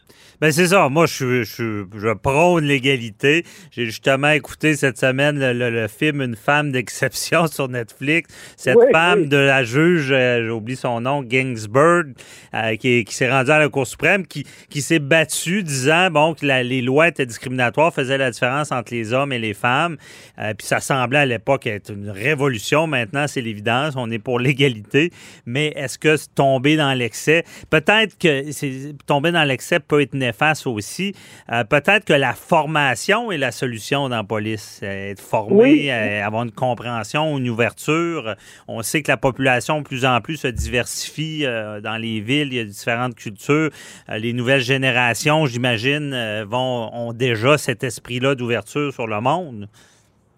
[0.40, 0.88] Ben c'est ça.
[0.88, 3.44] Moi, je, je, je prône l'égalité.
[3.70, 8.28] J'ai justement écouté cette semaine le, film Une femme d'exception sur Netflix.
[8.57, 12.14] Cette femme de la juge, euh, j'ai oublié son nom, Ginsburg,
[12.55, 16.35] euh, qui, qui s'est rendue à la Cour suprême, qui, qui s'est battue disant bon
[16.35, 19.96] que les lois étaient discriminatoires, faisaient la différence entre les hommes et les femmes.
[20.38, 23.95] Euh, puis ça semblait à l'époque être une révolution maintenant, c'est l'évidence.
[23.97, 25.11] On est pour l'égalité.
[25.47, 31.14] Mais est-ce que tomber dans l'excès, peut-être que tomber dans l'excès peut être néfaste aussi.
[31.51, 34.81] Euh, peut-être que la formation est la solution dans la police.
[34.83, 38.37] Être formé, euh, avoir une compréhension, une ouverture.
[38.68, 41.45] On sait que la population de plus en plus se diversifie
[41.83, 42.49] dans les villes.
[42.49, 43.71] Il y a différentes cultures.
[44.09, 49.68] les nouvelles générations, j'imagine, vont ont déjà cet esprit-là d'ouverture sur le monde.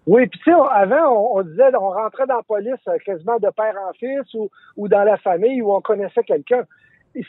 [0.07, 3.49] Oui, puis tu sais, avant, on, disait, on rentrait dans la police euh, quasiment de
[3.49, 6.63] père en fils ou, ou dans la famille où on connaissait quelqu'un.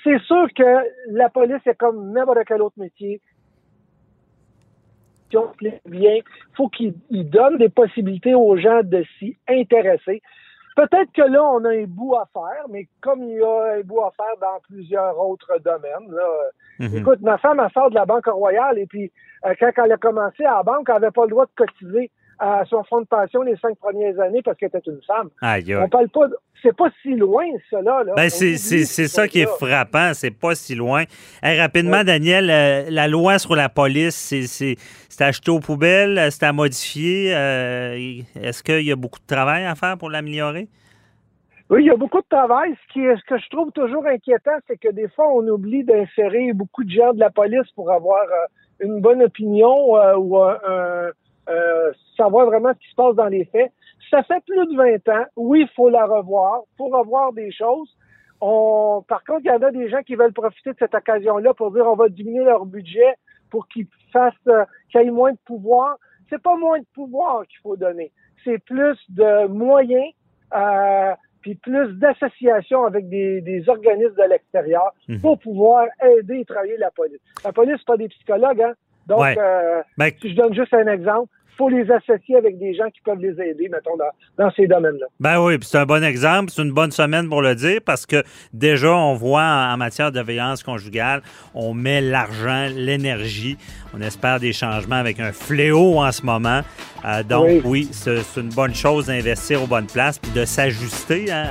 [0.05, 3.21] C'est sûr que la police est comme n'importe quel autre métier.
[5.87, 6.19] Bien,
[6.57, 10.23] faut qu'il donne des possibilités aux gens de s'y intéresser.
[10.77, 13.81] Peut-être que là, on a un bout à faire, mais comme il y a un
[13.81, 16.11] bout à faire dans plusieurs autres domaines.
[16.11, 16.29] Là,
[16.81, 16.99] mhm.
[16.99, 19.11] Écoute, ma femme, elle sort de la Banque Royale et puis
[19.47, 22.11] euh, quand elle a commencé à la banque, elle n'avait pas le droit de cotiser
[22.39, 25.31] à son fonds de pension les cinq premières années parce qu'elle était une femme.
[25.41, 26.27] Aïe, On parle pas,
[26.63, 28.03] c'est pas si loin cela.
[28.05, 28.13] Là.
[28.15, 31.05] Ben c'est, ça qui est frappant, c'est pas si loin.
[31.43, 34.77] rapidement, Daniel, euh, la loi sur la police, c'est, c'est,
[35.23, 37.35] acheté aux poubelles, c'est à modifier.
[37.35, 37.97] Euh,
[38.35, 40.69] est-ce qu'il y a beaucoup de travail à faire pour l'améliorer?
[41.69, 42.75] Oui, il y a beaucoup de travail.
[42.87, 45.85] Ce, qui est, ce que je trouve toujours inquiétant, c'est que des fois, on oublie
[45.85, 51.11] d'insérer beaucoup de gens de la police pour avoir euh, une bonne opinion ou un
[51.49, 53.73] euh, savoir vraiment ce qui se passe dans les faits.
[54.11, 55.25] Ça fait plus de 20 ans.
[55.37, 56.63] Oui, il faut la revoir.
[56.73, 57.97] Il faut revoir des choses.
[58.41, 61.55] On, par contre, il y en a des gens qui veulent profiter de cette occasion-là
[61.55, 63.15] pour dire on va diminuer leur budget
[63.51, 65.97] pour qu'ils fassent, euh, qu'ils aient moins de pouvoir.
[66.29, 68.13] C'est pas moins de pouvoir qu'il faut donner.
[68.45, 70.13] C'est plus de moyens,
[70.55, 75.21] euh, puis plus d'associations avec des, des, organismes de l'extérieur mhm.
[75.21, 77.21] pour pouvoir aider et travailler la police.
[77.45, 78.75] La police, c'est pas des psychologues, hein?
[79.07, 82.89] Donc, euh, ben, si je donne juste un exemple, faut les associer avec des gens
[82.91, 83.97] qui peuvent les aider, mettons,
[84.39, 85.07] dans, ces domaines-là.
[85.21, 88.23] Ben oui, c'est un bon exemple, c'est une bonne semaine pour le dire parce que
[88.53, 91.23] déjà, on voit en, matière de violence conjugale,
[91.55, 93.57] on met l'argent, l'énergie,
[93.95, 96.61] on espère des changements avec un fléau en ce moment.
[97.05, 101.45] Euh, donc oui, c'est une bonne chose d'investir aux bonnes places puis de s'ajuster hein,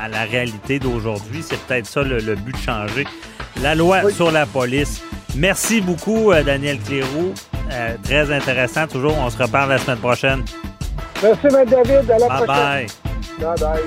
[0.00, 1.42] à, la réalité d'aujourd'hui.
[1.42, 3.04] C'est peut-être ça le, but de changer
[3.62, 5.02] la loi sur la police.
[5.36, 7.34] Merci beaucoup, euh, Daniel Cléroux.
[7.70, 8.86] Euh, très intéressant.
[8.86, 10.44] Toujours, on se reparle la semaine prochaine.
[11.22, 11.64] Merci, M.
[11.68, 12.10] David.
[12.10, 12.86] À la bye prochaine.
[13.40, 13.82] Bye bye.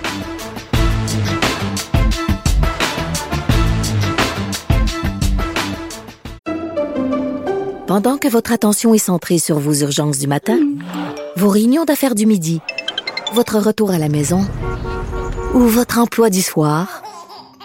[7.87, 10.57] Pendant que votre attention est centrée sur vos urgences du matin,
[11.35, 12.61] vos réunions d'affaires du midi,
[13.33, 14.47] votre retour à la maison
[15.53, 17.03] ou votre emploi du soir,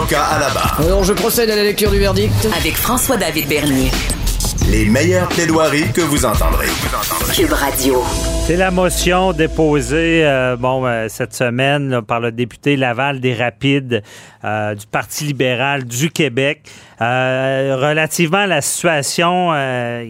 [0.00, 0.80] Avocat à la barre.
[0.80, 2.32] Alors je procède à la lecture du verdict.
[2.58, 3.90] Avec François-David Bernier.
[4.70, 6.68] Les meilleures plaidoiries que vous entendrez.
[7.34, 8.02] Cube Radio.
[8.46, 14.02] C'est la motion déposée euh, bon, euh, cette semaine par le député Laval des Rapides
[14.44, 16.62] euh, du Parti libéral du Québec
[16.98, 19.52] relativement à la situation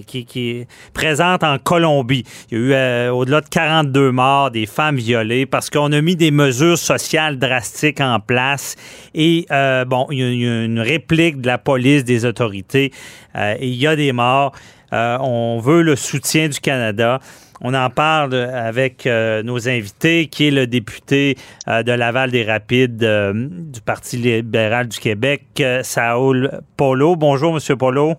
[0.09, 2.25] qui, qui, est présente en Colombie.
[2.51, 6.17] Il y a eu au-delà de 42 morts, des femmes violées parce qu'on a mis
[6.17, 8.75] des mesures sociales drastiques en place
[9.15, 9.47] et
[9.87, 12.91] bon, il y a une réplique de la police, des autorités
[13.37, 14.53] et il y a des morts.
[14.93, 17.21] On veut le soutien du Canada.
[17.63, 21.37] On en parle avec euh, nos invités, qui est le député
[21.69, 27.17] euh, de Laval des Rapides euh, du Parti libéral du Québec, Saoul Polo.
[27.17, 28.15] Bonjour, Monsieur Polo.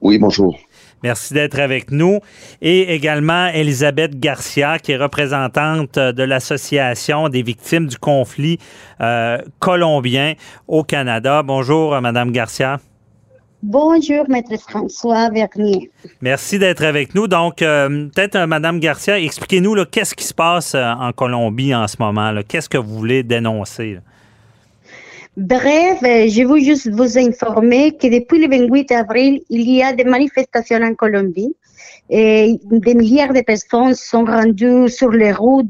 [0.00, 0.58] Oui, bonjour.
[1.04, 2.18] Merci d'être avec nous.
[2.60, 8.58] Et également Elisabeth Garcia, qui est représentante de l'Association des victimes du conflit
[9.60, 10.34] colombien
[10.66, 11.42] au Canada.
[11.44, 12.80] Bonjour, Madame Garcia.
[13.62, 15.90] Bonjour, Maître François Vernier.
[16.20, 17.26] Merci d'être avec nous.
[17.26, 21.88] Donc, euh, peut-être, euh, Madame Garcia, expliquez-nous qu'est-ce qui se passe euh, en Colombie en
[21.88, 22.32] ce moment.
[22.46, 23.98] Qu'est-ce que vous voulez dénoncer?
[25.36, 30.04] Bref, je veux juste vous informer que depuis le 28 avril, il y a des
[30.04, 31.54] manifestations en Colombie.
[32.08, 35.66] Et des milliards de personnes sont rendues sur les routes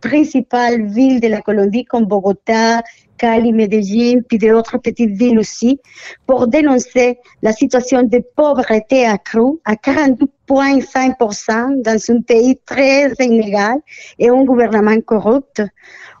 [0.00, 2.82] principales villes de la Colombie comme Bogota,
[3.20, 5.78] Cali, Medellín, puis d'autres petites villes aussi,
[6.26, 13.76] pour dénoncer la situation de pauvreté accrue à 42,5% dans un pays très inégal
[14.18, 15.62] et un gouvernement corrupt.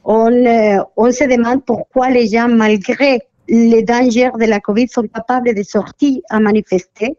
[0.04, 5.02] On, euh, on se demande pourquoi les gens, malgré les dangers de la COVID sont
[5.02, 7.16] capables de sortir à manifester.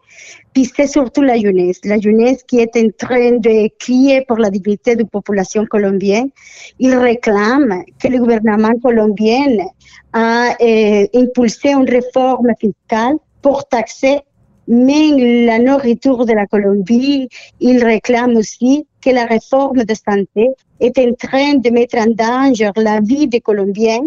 [0.54, 4.50] Puis c'est surtout la jeunesse, la jeunesse qui est en train de crier pour la
[4.50, 6.30] dignité de la population colombienne.
[6.80, 9.46] Ils réclament que le gouvernement colombien
[10.14, 14.20] a euh, impulsé une réforme fiscale pour taxer
[14.68, 17.28] même la nourriture de la Colombie.
[17.60, 20.48] Ils réclament aussi que la réforme de santé
[20.80, 24.06] est en train de mettre en danger la vie des Colombiens.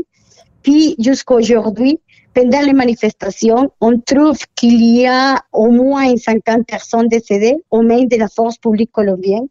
[0.62, 2.00] Puis jusqu'à aujourd'hui,
[2.35, 8.05] pendant les manifestations, on trouve qu'il y a au moins 50 personnes décédées aux mains
[8.05, 9.47] de la force publique colombienne,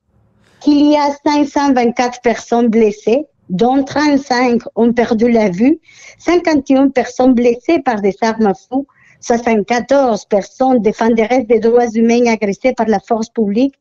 [0.60, 5.80] qu'il y a 524 personnes blessées, dont 35 ont perdu la vue,
[6.20, 8.84] 51 personnes blessées par des armes à feu,
[9.22, 13.76] 74 personnes défenderesses des droits humains agressées par la force publique,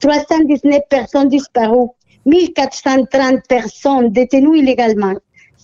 [0.00, 1.88] 319 personnes disparues,
[2.26, 5.14] 1430 personnes détenues illégalement,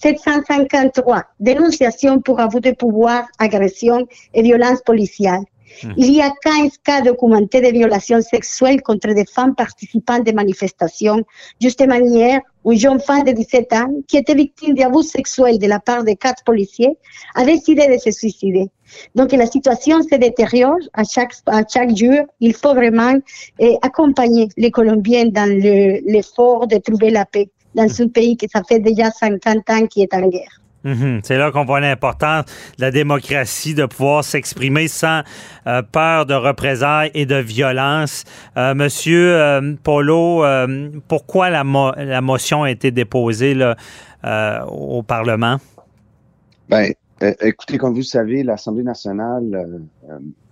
[0.04, 5.40] 753 dénonciations pour abus de pouvoir, agression et violence policière.
[5.82, 5.92] Hmm.
[5.96, 11.22] Il y a 15 cas documentés de violations sexuelles contre des femmes participantes des manifestations.
[11.58, 15.80] Justement hier, une jeune femme de 17 ans qui était victime d'abus sexuels de la
[15.80, 16.96] part de quatre policiers
[17.34, 18.68] a décidé de se suicider.
[19.14, 22.26] Donc la situation se détériore à chaque, à chaque jour.
[22.40, 23.14] Il faut vraiment
[23.58, 28.62] eh, accompagner les Colombiens dans l'effort de trouver la paix dans un pays qui ça
[28.62, 30.60] fait déjà 50 ans qui est en guerre.
[30.84, 31.20] Mhm.
[31.24, 32.44] C'est là qu'on voit l'importance
[32.76, 35.22] de la démocratie, de pouvoir s'exprimer sans
[35.66, 38.24] euh, peur de représailles et de violence.
[38.56, 40.44] Euh, monsieur euh, Polo,
[41.08, 41.64] pourquoi la,
[41.96, 43.76] la, motion a été déposée là,
[44.68, 45.56] au Parlement?
[46.68, 46.90] Bien,
[47.40, 49.80] écoutez, comme vous le savez, l'Assemblée nationale,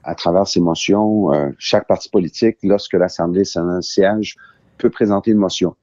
[0.05, 3.45] à travers ses motions, chaque parti politique, lorsque l'Assemblée
[3.81, 4.37] siège,
[4.83, 5.77] peut présenter une motion.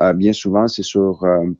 [0.00, 1.52] Euh, bien souvent, euh,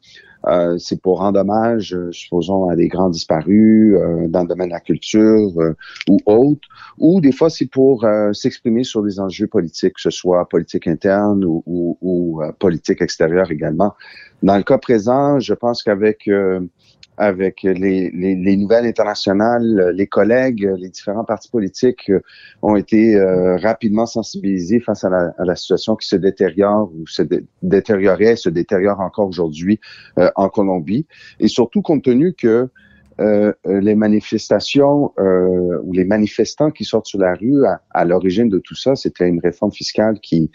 [0.48, 3.96] euh, c'est pour rendre hommage, supposons, à des grands disparus
[4.28, 5.50] dans le domaine de la culture
[6.09, 10.48] ou autre, ou des fois c'est pour s'exprimer sur des enjeux politiques, que ce soit
[10.48, 13.94] politique interne ou politique extérieure également.
[14.42, 16.28] Dans le cas présent, je pense qu'avec
[17.23, 22.21] avec les, les, les, nouvelles internationales, les collègues, les différents partis politiques euh,
[22.63, 27.07] ont été euh, rapidement sensibilisés face à la, à la, situation qui se détériore ou
[27.07, 27.23] se
[27.63, 29.79] détériorait, se détériore encore aujourd'hui
[30.19, 31.07] euh, en Colombie.
[31.39, 32.69] Et surtout compte tenu que
[33.23, 38.49] euh, euh, les manifestations euh, ou les manifestants qui sortent sur la rue, à, l'origine
[38.49, 40.51] de tout ça, c'était une réforme fiscale qui,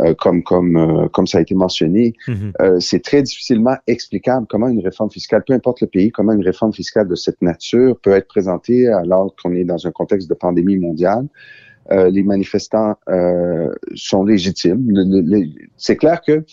[0.00, 2.52] euh, comme comme comme ça a été mentionné, mhm.
[2.78, 6.72] c'est très difficilement explicable comment une réforme fiscale, peu importe le pays, comment une réforme
[6.74, 10.76] fiscale de cette nature peut être présentée alors qu'on est dans un contexte de pandémie
[10.76, 11.26] mondiale.
[11.90, 12.96] les manifestants
[13.94, 14.82] sont légitimes.
[15.76, 16.44] C'est clair que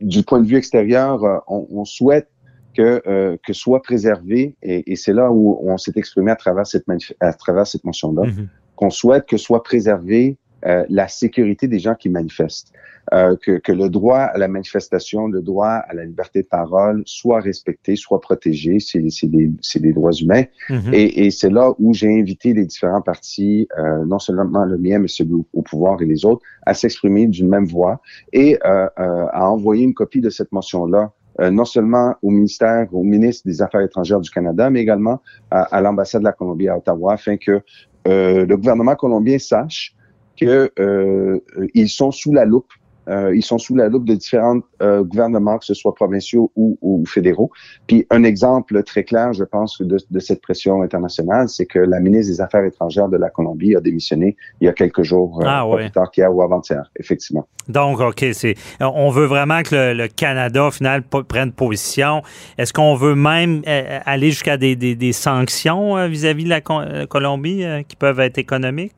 [0.00, 2.28] du point de vue extérieur, on, on souhaite
[2.74, 6.66] que, euh, que soit préservé, et, et c'est là où on s'est exprimé à travers
[6.66, 6.84] cette,
[7.20, 8.46] à travers cette motion-là, mm-hmm.
[8.76, 12.72] qu'on souhaite que soit préservé euh, la sécurité des gens qui manifestent,
[13.12, 17.02] euh, que, que, le droit à la manifestation, le droit à la liberté de parole
[17.04, 20.44] soit respecté, soit protégé, c'est des, des droits humains.
[20.68, 20.94] Mm-hmm.
[20.94, 25.00] Et, et c'est là où j'ai invité les différents partis, euh, non seulement le mien,
[25.00, 28.00] mais celui au, pouvoir et les autres, à s'exprimer d'une même voix
[28.32, 32.86] et euh, euh, à envoyer une copie de cette motion-là euh, non seulement au ministère,
[32.92, 36.78] au ministre des Affaires étrangères du Canada, mais également à, l'ambassade de la Colombie à
[36.78, 37.60] Ottawa, afin que
[38.06, 39.94] euh, le gouvernement colombien sache
[40.36, 41.40] qu'ils euh,
[41.86, 42.72] sont sous la loupe
[43.08, 46.78] euh, ils sont sous la loupe de différents euh, gouvernements, que ce soit provinciaux ou,
[46.82, 47.50] ou, fédéraux.
[47.86, 52.00] Puis un exemple très clair, je pense, de, de cette pression internationale, c'est que la
[52.00, 55.46] ministre des Affaires étrangères de la Colombie a démissionné il y a quelques jours, euh,
[55.46, 57.46] ah, plus tard qu'hier ou avant-hier, effectivement.
[57.68, 62.22] Donc, OK, c'est, on veut vraiment que le, Canada, au final, prenne position.
[62.58, 66.60] Est-ce qu'on veut même euh, aller jusqu'à des, des, des sanctions vis-à-vis de la
[67.06, 68.94] Colombie qui peuvent être économiques?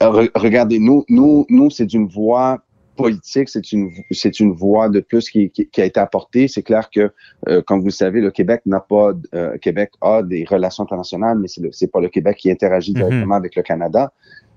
[0.00, 2.58] Regardez, nous, nous, nous, c'est une voie
[2.98, 6.48] politique, c'est une c'est une voie de plus qui, qui, a été apportée.
[6.48, 7.12] C'est clair que,
[7.48, 11.38] euh, comme vous le savez, le Québec n'a pas euh, Québec a des relations internationales,
[11.38, 12.98] mais c'est c'est pas le Québec qui interagit mhm.
[12.98, 14.12] directement avec le Canada.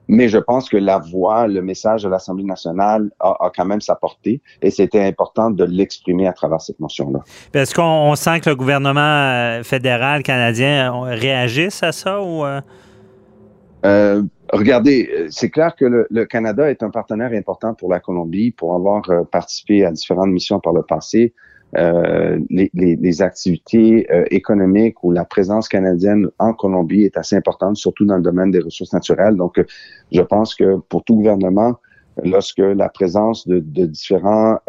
[0.08, 3.80] Mais je pense que la voix, le message de l'Assemblée nationale a, a, quand même
[3.80, 7.20] sa portée et c'était important de l'exprimer à travers cette motion-là.
[7.54, 12.44] Est-ce qu'on sent que le gouvernement euh, fédéral canadien réagisse à ça ou?
[13.86, 14.22] Euh,
[14.52, 18.76] Regardez, euh, c'est clair que le, Canada est un partenaire important pour la Colombie, pour
[18.76, 21.34] avoir euh, participé à différentes missions par le passé.
[21.78, 28.06] Euh, les, les, activités économiques ou la présence canadienne en Colombie est assez importante, surtout
[28.06, 29.38] dans le domaine des ressources naturelles.
[29.38, 29.58] Donc,
[30.12, 31.78] je pense que pour tout gouvernement,
[32.26, 34.60] lorsque la présence de, de différents,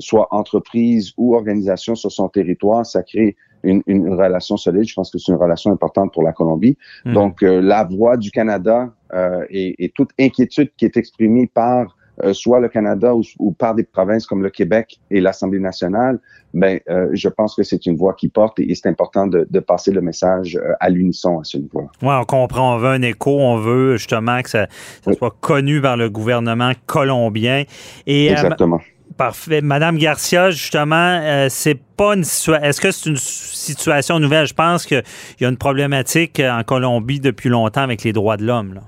[0.00, 4.84] soit entreprises ou organisations sur son territoire, ça crée une, une, relation solide.
[4.84, 6.76] Je pense que c'est une relation importante pour la Colombie.
[7.04, 7.12] Hmm.
[7.12, 11.96] Donc, euh, la voix du Canada euh, et, et, toute inquiétude qui est exprimée par
[12.22, 16.20] euh, soit le Canada ou, par des provinces comme le Québec et l'Assemblée nationale,
[16.52, 19.60] ben, euh, je pense que c'est une voix qui porte et, c'est important de, de,
[19.60, 21.88] passer le message à l'unisson à ce niveau.
[22.02, 22.74] Oui, on comprend.
[22.74, 23.38] On veut un écho.
[23.40, 24.66] On veut justement que ça,
[25.02, 27.64] ça soit connu par le gouvernement colombien.
[28.06, 28.80] Et, Exactement.
[29.16, 29.60] Parfait.
[29.60, 32.62] Madame Garcia, justement, euh, c'est pas une situation.
[32.62, 34.46] Est-ce que c'est une situation nouvelle?
[34.46, 35.02] Je pense qu'il
[35.40, 38.80] y a une problématique en Colombie depuis longtemps avec les droits de l'homme.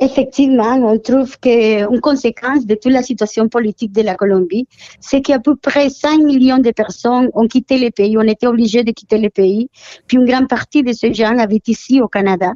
[0.00, 4.66] Effectivement, on trouve qu'une conséquence de toute la situation politique de la Colombie,
[5.00, 8.84] c'est qu'à peu près 5 millions de personnes ont quitté le pays, ont été obligées
[8.84, 9.68] de quitter le pays,
[10.06, 12.52] puis une grande partie de ces gens habitent ici au Canada.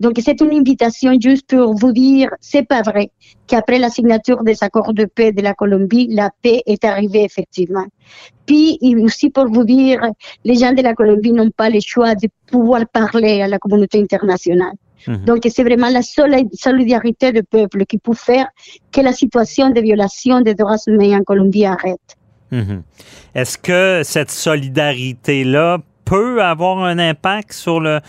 [0.00, 3.10] Donc c'est une invitation juste pour vous dire, c'est pas vrai
[3.46, 7.86] qu'après la signature des accords de paix de la Colombie, la paix est arrivée effectivement.
[8.46, 10.00] Puis aussi pour vous dire,
[10.44, 14.00] les gens de la Colombie n'ont pas le choix de pouvoir parler à la communauté
[14.00, 14.74] internationale.
[15.06, 15.24] Mhm.
[15.24, 18.46] Donc, c'est vraiment la solidarité du peuple qui peut faire
[18.92, 22.16] que la situation de violation des droits humains en Colombie arrête.
[22.50, 22.82] Mhm.
[23.34, 28.00] Est-ce que cette solidarité-là peut avoir un impact sur le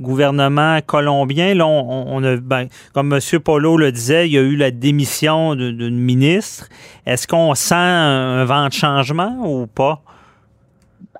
[0.00, 1.54] gouvernement colombien.
[1.54, 3.40] Là, on, a, ben, comme M.
[3.40, 6.68] Polo le disait, il y a eu la démission d'une ministre.
[7.06, 10.02] Est-ce qu'on sent un vent de changement ou pas?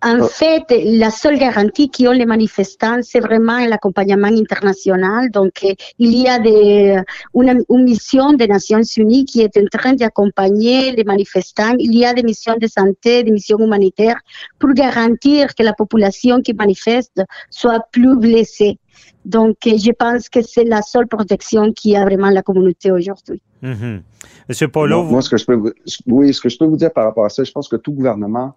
[0.02, 0.26] En oh.
[0.26, 5.30] fait, la seule garantie qu'ont les manifestants, c'est vraiment l'accompagnement international.
[5.30, 7.00] Donc, euh, il y a des,
[7.34, 11.74] une, mission des Nations Unies qui est en train d'accompagner les manifestants.
[11.78, 14.20] Il y a des missions de santé, des missions humanitaires
[14.58, 18.78] pour garantir que la population qui manifeste soit plus blessée.
[19.24, 23.42] Donc, euh, je pense que c'est la seule protection qui a vraiment la communauté aujourd'hui.
[23.62, 24.00] Mm-hmm.
[24.48, 25.74] Monsieur Polo, moi, ce que je peux
[26.06, 27.92] oui, ce que je peux vous dire par rapport à ça, je pense que tout
[27.92, 28.54] gouvernement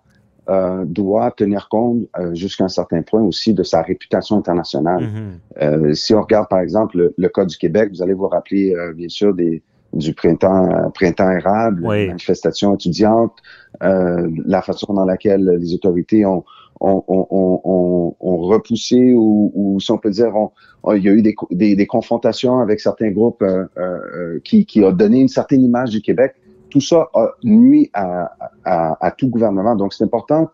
[0.49, 5.07] euh, doit tenir compte euh, jusqu'à un certain point aussi de sa réputation internationale.
[5.61, 8.73] Euh, si on regarde par exemple le, le, cas du Québec, vous allez vous rappeler
[8.73, 9.61] euh, bien sûr des,
[9.93, 12.07] du printemps euh, printemps érable, oui.
[12.07, 13.35] manifestations étudiantes,
[13.81, 16.43] la façon dans laquelle les autorités ont
[16.81, 20.31] ont, ont, ont, ont repoussé ou, ou, si on peut dire,
[20.95, 23.43] il y a eu des, des, des confrontations avec certains groupes
[24.45, 26.35] qui, qui ont donné une certaine image du Québec
[26.69, 28.31] tout ça a nuit à,
[28.65, 29.75] à, à tout gouvernement.
[29.75, 30.49] Donc, c'est important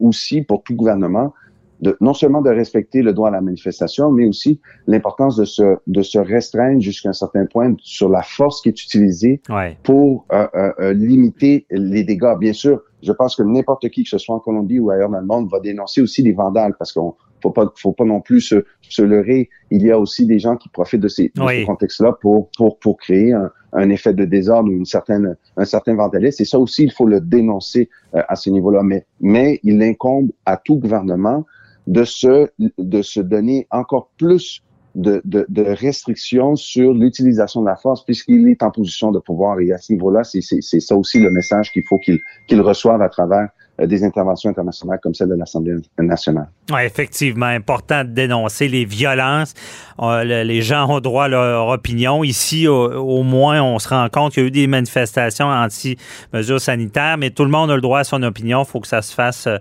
[0.00, 1.32] aussi pour tout gouvernement
[1.80, 5.76] de, non seulement de respecter le droit à la manifestation, mais aussi l'importance de se,
[5.86, 9.40] de se restreindre jusqu'à un certain point sur la force qui est utilisée
[9.82, 12.36] pour euh, euh, euh, limiter les dégâts.
[12.38, 15.20] Bien sûr, je pense que n'importe qui, que ce soit en Colombie ou ailleurs dans
[15.20, 18.40] le monde, va dénoncer aussi les vandales parce qu'on faut pas, faut pas non plus
[18.40, 19.48] se, se leurrer.
[19.70, 22.96] Il y a aussi des gens qui profitent de ces, de contextes-là pour, pour, pour
[22.98, 26.42] créer un, un, effet de désordre ou une certaine, un certain vandalisme.
[26.42, 28.82] Et ça aussi, il faut le dénoncer à ce niveau-là.
[28.82, 31.44] Mais, mais il incombe à tout gouvernement
[31.86, 34.62] de se, de se donner encore plus
[34.94, 39.60] de, de, de restrictions sur l'utilisation de la force puisqu'il est en position de pouvoir.
[39.60, 40.40] Et à ce niveau-là, c'est
[40.80, 42.18] ça aussi le message qu'il faut qu'il
[42.48, 46.48] qu'il reçoive à travers euh, des interventions internationales comme celle de l'Assemblée nationale.
[46.82, 49.54] Effectivement, important de dénoncer les violences.
[50.00, 52.24] Euh, les gens ont droit à leur opinion.
[52.24, 57.16] Ici, au, moins, on se rend compte qu'il y a eu des manifestations anti-mesures sanitaires,
[57.18, 58.62] mais tout le monde a le droit à son opinion.
[58.62, 59.56] Il faut que ça se fasse euh,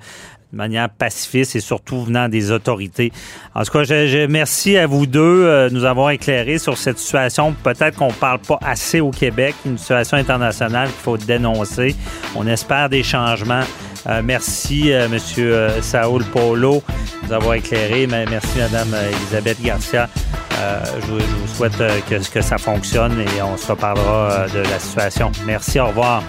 [0.52, 3.12] de manière pacifiste et surtout venant des autorités.
[3.54, 6.98] En tout cas, je, merci à vous deux euh, de nous avoir éclairé sur cette
[6.98, 7.54] situation.
[7.64, 11.96] Peut-être qu'on ne parle pas assez au Québec, une situation internationale qu'il faut dénoncer.
[12.36, 13.64] On espère des changements.
[14.08, 16.82] Euh, merci, euh, Monsieur euh, Saoul Polo,
[17.24, 18.08] de nous avoir éclairé.
[18.08, 20.10] Merci, Madame Elisabeth Garcia.
[20.52, 21.78] Je vous, je, vous, souhaite
[22.10, 25.32] que, que ça fonctionne et on se reparlera de la situation.
[25.46, 26.22] Merci, au revoir.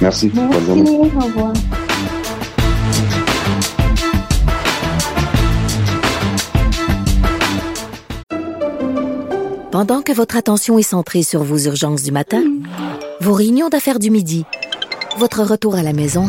[0.00, 0.30] Merci.
[0.34, 1.52] Merci, au revoir.
[9.70, 12.42] Pendant que votre attention est centrée sur vos urgences du matin,
[13.20, 14.44] vos réunions d'affaires du midi,
[15.16, 16.28] votre retour à la maison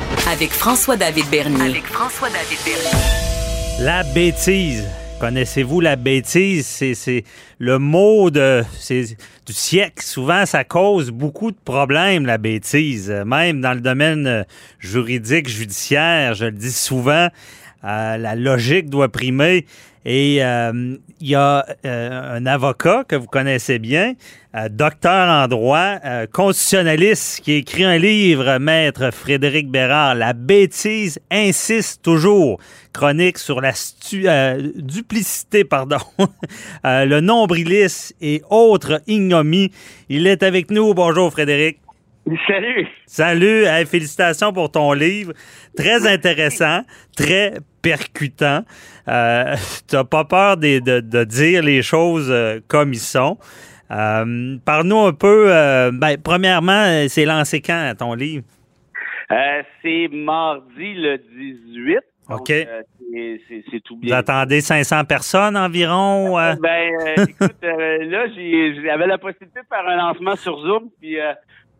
[0.29, 1.61] Avec François-David Bernier.
[1.61, 3.83] Avec François-David Bernier.
[3.85, 4.87] La bêtise.
[5.19, 6.67] Connaissez-vous la bêtise?
[6.67, 7.23] C'est
[7.57, 10.03] le mot de, du siècle.
[10.03, 13.09] Souvent, ça cause beaucoup de problèmes, la bêtise.
[13.25, 14.45] Même dans le domaine
[14.79, 17.27] juridique, judiciaire, je le dis souvent,
[17.83, 19.65] euh, la logique doit primer.
[20.03, 24.13] Et euh, il y a euh, un avocat que vous connaissez bien,
[24.71, 25.97] docteur en droit,
[26.33, 32.59] constitutionnaliste, qui écrit un livre, maître Frédéric Bérard, La bêtise insiste toujours.
[32.93, 33.73] Chronique sur la
[34.75, 35.99] duplicité, pardon,
[36.83, 39.71] le nombrilisme et autres ignomies.
[40.09, 40.95] Il est avec nous.
[40.95, 41.77] Bonjour Frédéric.
[42.47, 42.87] Salut.
[43.05, 43.65] Salut.
[43.85, 45.33] félicitations pour ton livre.
[45.77, 46.81] Très intéressant,
[47.15, 48.63] très percutant.
[49.07, 49.55] Euh,
[49.87, 53.37] tu n'as pas peur de, dire les choses euh, comme ils sont.
[53.91, 55.47] Euh, Parle-nous un peu.
[55.93, 58.45] Ben, premièrement, c'est lancé quand ton livre?
[59.81, 61.99] c'est mardi le 18.
[62.29, 62.47] OK.
[62.47, 64.09] c'est tout bien.
[64.09, 66.35] Vous attendez 500 personnes environ?
[66.61, 66.93] Ben,
[67.29, 71.17] écoute, là, j'avais la possibilité de faire un lancement sur Zoom, puis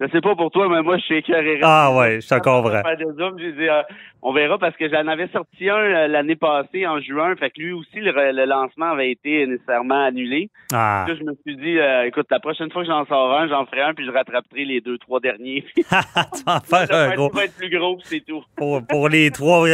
[0.01, 1.59] je sais pas pour toi, mais moi, je suis écœuré.
[1.61, 2.81] Ah ouais, je suis encore vrai.
[2.83, 3.83] Euh,
[4.23, 7.35] on verra parce que j'en avais sorti un euh, l'année passée, en juin.
[7.35, 10.49] Fait que lui aussi, le, lancement avait été nécessairement annulé.
[10.73, 11.05] Ah.
[11.07, 13.67] Là, je me suis dit, euh, écoute, la prochaine fois que j'en sors un, j'en
[13.67, 15.65] ferai un, puis je rattraperai les deux, trois derniers.
[15.75, 15.83] tu
[16.47, 17.29] vas faire un gros.
[17.33, 18.43] va être plus gros, c'est tout.
[18.55, 19.67] pour, pour les trois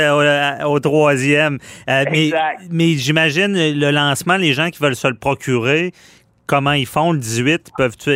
[0.65, 1.57] au, troisième.
[1.88, 2.32] mais
[2.69, 5.91] mais j'imagine, le lancement, les gens qui veulent se le procurer,
[6.47, 7.71] comment ils font le 18?
[7.78, 8.11] Peuvent-tu...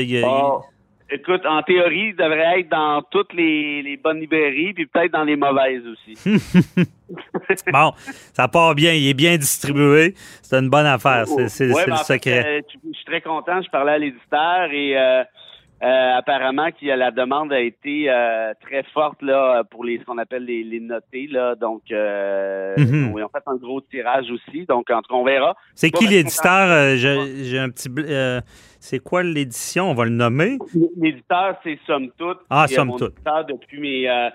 [1.13, 5.35] Écoute, en théorie, il devrait être dans toutes les, bonnes librairies, puis peut-être dans les
[5.35, 6.17] mauvaises aussi.
[7.73, 7.91] bon,
[8.33, 10.13] ça part bien, il est bien distribué.
[10.41, 12.45] C'est une bonne affaire, c'est le ben, secret.
[12.45, 15.23] Euh, je suis très content, je parlais à l'éditeur et euh,
[15.83, 18.05] euh, apparemment que la demande a été
[18.61, 23.29] très forte là pour les ce qu'on appelle les, les, notés là donc mm on
[23.29, 25.55] fait un gros tirage aussi donc en tout cas on verra.
[25.75, 26.95] C'est qui l'éditeur?
[26.97, 27.89] J'ai un petit
[28.81, 29.91] c'est quoi l'édition?
[29.91, 30.57] On va le nommer?
[30.97, 32.39] L'éditeur, c'est Somme Toute.
[32.49, 33.13] Ah, Somme Toute.
[33.47, 34.09] depuis mes.
[34.09, 34.29] Euh,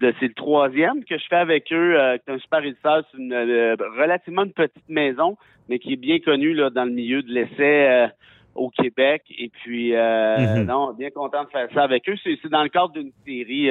[0.00, 1.96] c'est le troisième que je fais avec eux.
[1.96, 3.04] Euh, c'est un super éditeur.
[3.12, 5.38] C'est une euh, relativement une petite maison,
[5.68, 8.10] mais qui est bien connue là, dans le milieu de l'essai
[8.54, 9.22] au Québec.
[9.38, 10.64] Et puis, mm-hmm.
[10.64, 12.14] non, bien content de faire ça avec eux.
[12.22, 13.70] C'est dans le cadre d'une série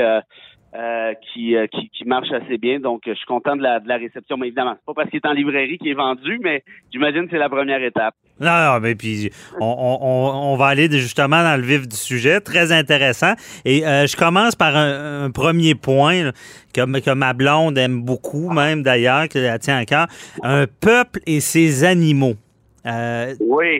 [0.75, 2.79] euh, qui, euh, qui, qui, marche assez bien.
[2.79, 4.37] Donc, je suis content de la, de la réception.
[4.37, 7.29] Mais évidemment, c'est pas parce qu'il est en librairie qu'il est vendu, mais j'imagine que
[7.29, 8.15] c'est la première étape.
[8.39, 9.29] Non, non, mais puis
[9.61, 12.39] on, on, on, va aller justement dans le vif du sujet.
[12.39, 13.33] Très intéressant.
[13.65, 16.31] Et euh, je commence par un, premier point
[16.73, 20.07] que, que ma blonde aime beaucoup, même d'ailleurs, que la tient à cœur.
[20.41, 22.33] Un peuple et ses animaux.
[22.83, 23.79] oui.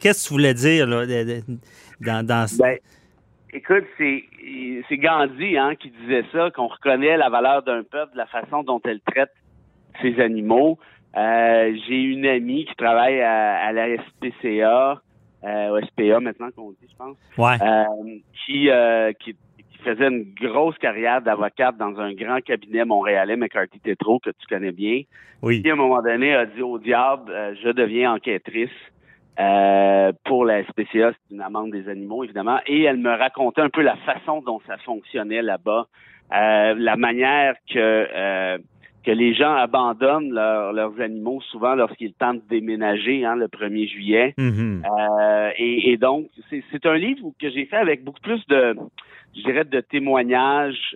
[0.00, 1.06] Qu'est-ce que tu voulais dire là,
[2.00, 2.46] dans, dans...
[2.58, 2.78] Ben,
[3.52, 4.24] Écoute, c'est
[4.88, 8.62] c'est Gandhi hein, qui disait ça, qu'on reconnaît la valeur d'un peuple de la façon
[8.62, 9.32] dont elle traite
[10.00, 10.78] ses animaux.
[11.16, 15.02] Euh, j'ai une amie qui travaille à, la SPCA,
[15.42, 17.56] euh, au SPA maintenant qu'on dit, je pense, ouais.
[17.60, 18.70] euh, qui,
[19.18, 24.30] qui, qui faisait une grosse carrière d'avocate dans un grand cabinet montréalais, McCarthy Tetro, que
[24.30, 25.02] tu connais bien.
[25.42, 25.62] Oui.
[25.62, 27.32] Qui, à un moment donné, a dit au diable,
[27.62, 28.70] je deviens enquêtrice.
[29.38, 32.58] Euh, pour la SPCA, c'est une amende des animaux, évidemment.
[32.66, 35.86] Et elle me racontait un peu la façon dont ça fonctionnait là-bas,
[36.34, 38.58] euh, la manière que euh,
[39.02, 44.34] que les gens abandonnent leurs animaux souvent lorsqu'ils tentent de déménager hein, le 1er juillet.
[44.36, 45.52] Mm-hmm.
[45.56, 48.76] et, et, donc, c'est un livre que j'ai fait avec beaucoup plus de,
[49.34, 50.94] je dirais, de témoignages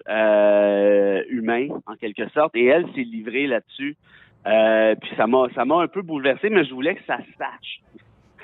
[1.31, 2.55] humains, en quelque sorte.
[2.55, 3.97] Et elle s'est livrée là-dessus.
[4.45, 7.81] puis ça m'a ça m'a un peu bouleversé, mais je voulais que ça sache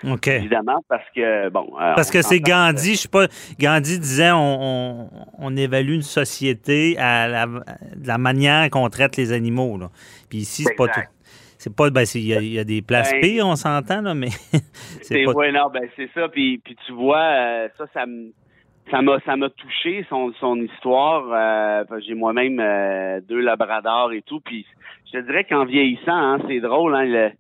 [0.03, 1.69] Évidemment, parce que, bon.
[1.81, 3.27] Euh, parce que c'est Gandhi, je sais pas,
[3.59, 9.77] Gandhi disait on, on, évalue une société à la, manière qu'on traite les animaux.
[9.79, 9.91] Là.
[10.29, 11.01] Puis ici, c'est pas tout.
[11.59, 14.31] C'est pas, ben, il y, a des places ben, pires, on s'entend, là, mais
[15.03, 15.33] c'est pas.
[15.33, 16.29] Oui, non, ben, c'est ça.
[16.29, 18.33] Puis, puis tu vois, euh, ça, ça me.
[18.91, 21.23] Ça m'a, ça m'a touché son, son histoire.
[21.31, 22.57] Euh, j'ai moi-même
[23.29, 24.41] deux labradors et tout.
[24.41, 24.67] Puis
[25.07, 26.97] je te dirais qu'en vieillissant, hein, c'est drôle.
[26.97, 27.31] Hein, le,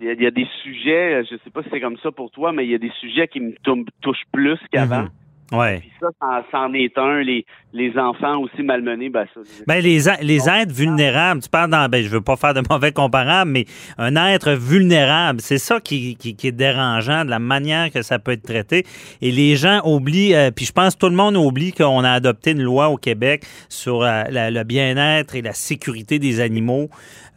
[0.00, 2.64] il y, a, des sujets, je sais pas si c'est comme ça pour toi, mais
[2.64, 3.54] il y a des sujets qui me
[4.00, 5.04] touchent plus qu'avant.
[5.04, 5.10] Mhm.
[5.52, 5.78] Ouais.
[5.78, 6.08] Puis ça,
[6.50, 7.22] c'en est un.
[7.22, 9.40] Les, les enfants aussi malmenés, ben ça.
[9.66, 12.90] Ben les, les êtres vulnérables, tu parles dans, ben je veux pas faire de mauvais
[12.90, 13.64] comparables, mais
[13.98, 18.32] un être vulnérable, c'est ça qui, qui, est dérangeant, de la manière que ça peut
[18.32, 18.84] être traité.
[19.20, 22.10] Et les gens oublient, euh, puis je pense que tout le monde oublie qu'on a
[22.10, 26.88] adopté une loi au Québec sur euh, le bien-être et la sécurité des animaux.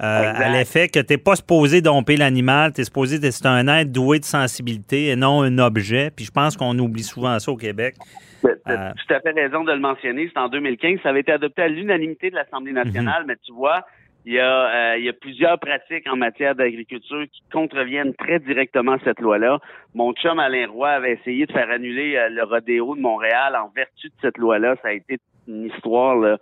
[0.02, 3.68] Euh, à l'effet que tu n'es pas supposé domper l'animal, tu es supposé c'est un
[3.68, 6.10] être doué de sensibilité et non un objet.
[6.16, 7.96] Puis je pense qu'on oublie souvent ça au Québec.
[8.42, 10.30] Tu as tout à fait raison de le mentionner.
[10.34, 11.00] C'est en 2015.
[11.04, 13.28] Ça avait été adopté à l'unanimité de l'Assemblée nationale, mhm.
[13.28, 13.82] mais tu vois,
[14.26, 18.94] il y, a, il y a plusieurs pratiques en matière d'agriculture qui contreviennent très directement
[18.94, 19.60] à cette loi-là.
[19.96, 24.08] Mon chum Alain Roy avait essayé de faire annuler le rodéo de Montréal en vertu
[24.08, 24.76] de cette loi-là.
[24.82, 25.18] Ça a été
[25.50, 26.16] une histoire.
[26.16, 26.38] Là,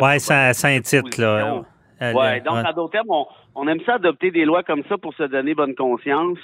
[0.00, 1.62] ouais, ça, ça un titre, là.
[2.00, 3.10] Ouais, donc, en d'autres termes,
[3.54, 6.38] on, aime ça adopter des lois comme ça pour se donner bonne conscience,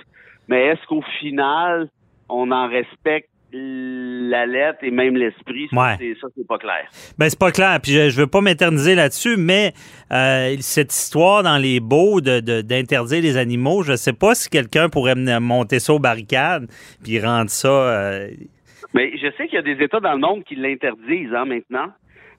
[0.49, 1.89] mais est-ce qu'au final,
[2.29, 6.89] on en respecte la lettre et même l'esprit, ça, c'est pas clair.
[7.19, 7.79] Ben, c'est pas clair.
[7.81, 9.73] Puis je, je veux pas m'éterniser là-dessus, mais
[10.11, 14.89] euh, cette histoire dans les beaux d'interdire de, les animaux, je sais pas si quelqu'un
[14.89, 16.67] pourrait monter ça aux barricades
[17.05, 17.69] puis rendre ça.
[17.69, 18.29] Euh,
[18.93, 21.93] mais je sais qu'il y a des États dans le monde qui l'interdisent hein, maintenant.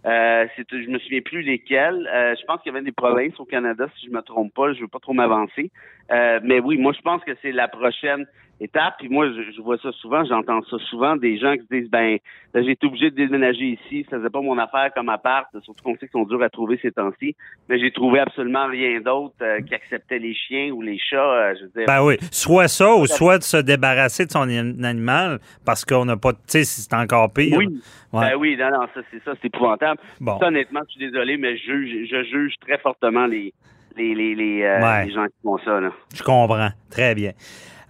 [0.05, 2.07] Euh, je me souviens plus lesquels.
[2.13, 4.73] Euh, je pense qu'il y avait des provinces au Canada, si je me trompe pas.
[4.73, 5.71] Je veux pas trop m'avancer.
[6.11, 8.27] Euh, mais oui, moi je pense que c'est la prochaine
[8.59, 8.95] étape.
[8.99, 12.17] Puis moi, je, vois ça souvent, j'entends ça souvent, des gens qui disent ben
[12.53, 15.93] j'ai été obligé de déménager ici, ça faisait pas mon affaire comme appart, surtout qu'on
[15.93, 17.35] sait qu'ils sont durs à trouver ces temps-ci.
[17.69, 21.17] Mais j'ai trouvé absolument rien d'autre euh, qui acceptait les chiens ou les chats.
[21.17, 21.85] Euh, je veux dire.
[21.87, 26.17] Ben oui, soit ça ou soit de se débarrasser de son animal parce qu'on n'a
[26.17, 27.57] pas, tu sais, c'est encore pire.
[27.57, 27.81] Oui.
[28.13, 29.99] Ben oui, non, non, ça c'est ça, c'est épouvantable.
[30.21, 30.37] Bon.
[30.41, 33.53] honnêtement, je suis désolé, mais je juge, je juge très fortement les
[33.97, 35.79] les, les, les, euh, les gens qui font ça.
[35.79, 35.91] Là.
[36.13, 36.69] Je comprends.
[36.89, 37.31] Très bien.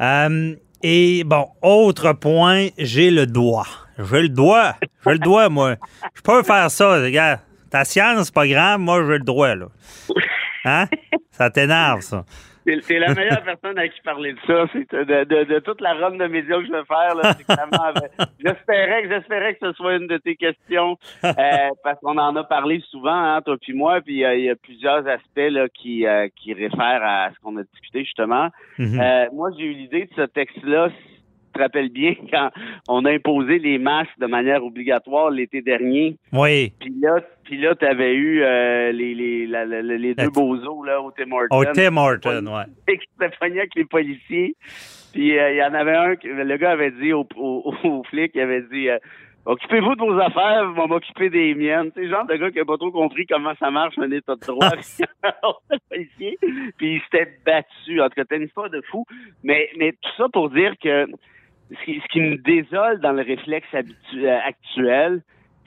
[0.02, 3.68] Euh, et bon, autre point, j'ai le doigt.
[3.98, 4.76] J'ai le doigt.
[5.06, 5.76] J'ai le doigt, moi.
[6.14, 7.40] Je peux faire ça, regarde.
[7.70, 9.68] Ta science, c'est pas grave, moi, j'ai le droit, là.
[10.66, 10.88] Hein?
[11.32, 12.26] Ça t'énerve, ça.
[12.66, 14.66] C'est la meilleure personne à qui parler de ça.
[14.74, 17.16] C'est de, toute la ronde de médias que je vais faire.
[18.40, 21.34] j'espérais que j'espérais que ce soit une de tes questions euh,
[21.84, 24.02] parce qu'on en a parlé souvent, hein, toi puis moi.
[24.02, 27.58] Puis euh, il y a plusieurs aspects là, qui euh, qui réfèrent à ce qu'on
[27.58, 28.50] a discuté justement.
[28.80, 29.34] Mm-hmm.
[29.34, 30.90] moi, j'ai eu l'idée de ce texte-là
[31.56, 32.50] te rappelles bien quand
[32.88, 36.18] on a imposé les masques de manière obligatoire l'été dernier.
[36.32, 36.74] Oui.
[36.80, 39.48] Puis là, puis là, tu avais eu euh, les, les,
[39.98, 41.58] les deux bozos là, au Tim Hortons.
[41.58, 42.66] Au Tim Hortons.
[42.88, 43.08] Et qui
[43.42, 44.56] avec les policiers.
[45.14, 48.42] Puis euh, il y en avait un, le gars avait dit au, au, flic, il
[48.42, 48.98] avait dit euh,
[49.46, 51.92] Occupez-vous de vos affaires, on va m'occuper des miennes.
[51.94, 54.36] C'est le genre de gars qui n'a pas trop compris comment ça marche un état
[54.36, 54.72] de droit.
[55.90, 56.38] policier.
[56.78, 58.02] Puis il s'était battu.
[58.02, 59.06] En tout cas, c'était une histoire de fou.
[59.44, 61.06] Mais, mais tout ça pour dire que
[61.72, 65.22] ce qui, me désole dans le réflexe euh, actuel,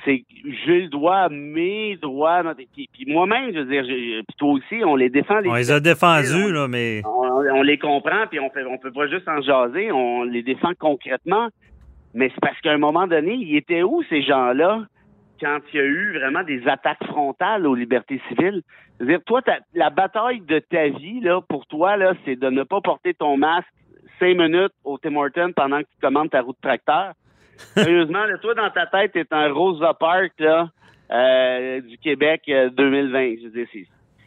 [0.04, 0.24] c'est que
[0.64, 2.42] j'ai le droit, mes droits,
[2.72, 5.40] puis, moi-même, je veux dire, puis toi aussi, on les défend.
[5.40, 7.02] Les on les a défendus, là, mais...
[7.04, 10.70] On, les comprend, puis on fait, on peut pas juste en jaser, on les défend
[10.78, 11.48] concrètement.
[12.14, 14.84] Mais c'est parce qu'à un moment donné, ils étaient où, ces gens-là,
[15.40, 18.62] quand il y a eu vraiment des attaques frontales aux libertés civiles?
[18.98, 19.40] Je veux dire, toi,
[19.74, 23.36] la bataille de ta vie, là, pour toi, là, c'est de ne pas porter ton
[23.36, 23.68] masque
[24.18, 27.12] cinq minutes au Tim Hortons pendant que tu commandes ta route de tracteur.
[27.74, 30.70] Sérieusement, toi, dans ta tête, t'es un Rosa Park là,
[31.10, 33.18] euh, du Québec 2020.
[33.18, 33.80] Euh, Je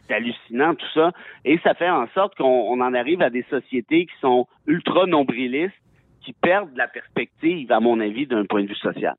[0.08, 1.12] c'est hallucinant tout ça.
[1.44, 5.74] Et ça fait en sorte qu'on en arrive à des sociétés qui sont ultra nombrilistes,
[6.24, 9.14] qui perdent la perspective, à mon avis, d'un point de vue social.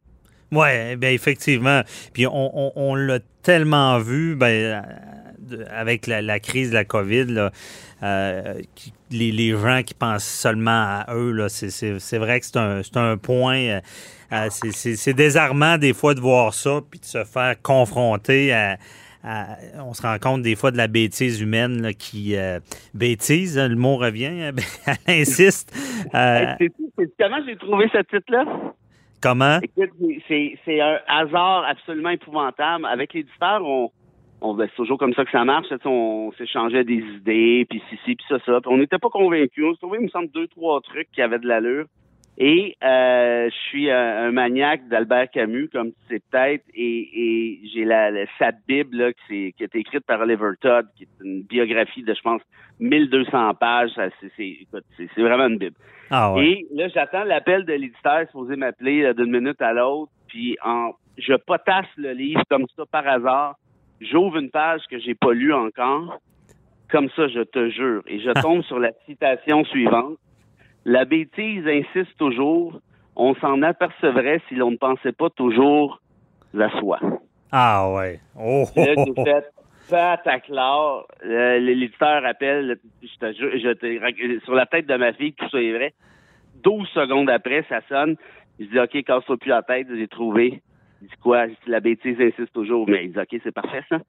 [0.52, 1.82] Oui, bien effectivement.
[2.14, 4.84] Puis on, on, l'a tellement vu ben,
[5.70, 7.26] avec la, crise de la COVID.
[7.26, 7.52] Là,
[8.04, 8.62] euh,
[9.12, 13.60] les, gens qui pensent seulement à eux, c'est vrai que c'est un, un, point.
[13.60, 13.82] Euh,
[14.32, 18.78] euh, c'est désarmant des fois de voir ça, puis de se faire confronter à,
[19.80, 22.36] on se rend compte des fois de la bêtise humaine qui
[22.94, 24.52] bêtise, hein, le mot revient, hein,
[25.08, 25.72] elle insiste.
[26.12, 28.46] comment j'ai trouvé ce titre-là?
[29.24, 29.60] Comment?
[30.28, 32.86] c'est un hasard absolument épouvantable.
[32.86, 33.90] Avec l'éditeur, on,
[34.44, 35.68] ben, c'est toujours comme ça que ça marche.
[35.86, 38.60] On s'échangeait des idées, puis ci, ci, puis ça, ça.
[38.66, 39.64] on n'était pas convaincus.
[39.64, 41.86] On se trouvait, il me semble, deux, trois trucs qui avaient de l'allure.
[42.38, 48.10] Et euh, je suis un, maniaque d'Albert Camus, comme tu sais peut-être, et, j'ai la,
[48.40, 52.02] sa Bible là, qui, qui a été écrite par Oliver Todd, qui est une biographie
[52.02, 52.42] de, je pense,
[52.80, 53.92] 1200 pages.
[54.36, 55.76] C'est vraiment une Bible.
[56.10, 60.94] Ah Et là, j'attends l'appel de l'éditeur supposé m'appeler d'une minute à l'autre, puis en,
[61.18, 63.56] je potasse le livre comme ça par hasard
[64.04, 66.20] j'ouvre une page que j'ai pas lue encore,
[66.90, 70.18] comme ça, je te jure, et je tombe sur la citation suivante.
[70.86, 72.80] La bêtise insiste toujours.
[73.16, 76.02] On s'en apercevrait si l'on ne pensait pas toujours
[76.60, 77.00] à soi.
[77.52, 78.20] Ah ouais.
[78.40, 78.66] Oh.
[78.76, 79.14] Là, j'ai
[81.60, 85.72] L'éditeur appelle, je te jure, je sur la tête de ma fille, tout ça est
[85.72, 85.94] vrai.
[86.64, 88.16] 12 secondes après, ça sonne.
[88.60, 90.62] Je dis, OK, casse-toi plus la tête, j'ai trouvé.
[91.04, 91.48] Il dit quoi?
[91.68, 92.88] la bêtise insiste toujours.
[92.88, 94.00] Mais il dit, OK, c'est parfait, ça.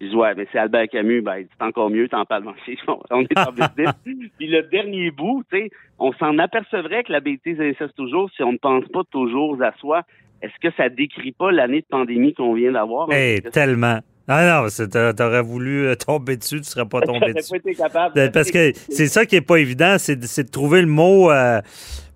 [0.00, 1.20] Je dis, ouais, mais c'est Albert Camus.
[1.20, 2.44] Ben, il dit, c'est encore mieux, t'en parles
[3.10, 3.92] On est en business.
[4.38, 8.42] Puis le dernier bout, tu sais, on s'en apercevrait que la bêtise insiste toujours si
[8.44, 10.02] on ne pense pas toujours à soi.
[10.42, 13.08] est-ce que ça décrit pas l'année de pandémie qu'on vient d'avoir?
[13.10, 13.98] Eh, tellement.
[14.28, 17.50] Ah non, t'aurais voulu euh, tomber dessus, tu serais pas tombé dessus.
[17.50, 18.30] Pas été capable.
[18.32, 21.60] Parce que c'est ça qui est pas évident, c'est de, trouver le mot euh,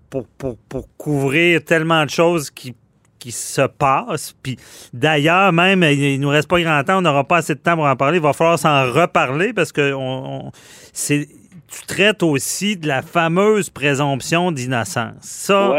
[0.09, 2.73] pour, pour, pour, couvrir tellement de choses qui
[3.19, 4.35] qui se passent.
[4.41, 4.57] Puis
[4.93, 7.85] d'ailleurs, même, il nous reste pas grand temps, on n'aura pas assez de temps pour
[7.85, 8.17] en parler.
[8.17, 10.51] Il va falloir s'en reparler parce que on,
[10.93, 11.27] c'est
[11.69, 15.13] tu traites aussi de la fameuse présomption d'innocence.
[15.21, 15.75] Ça,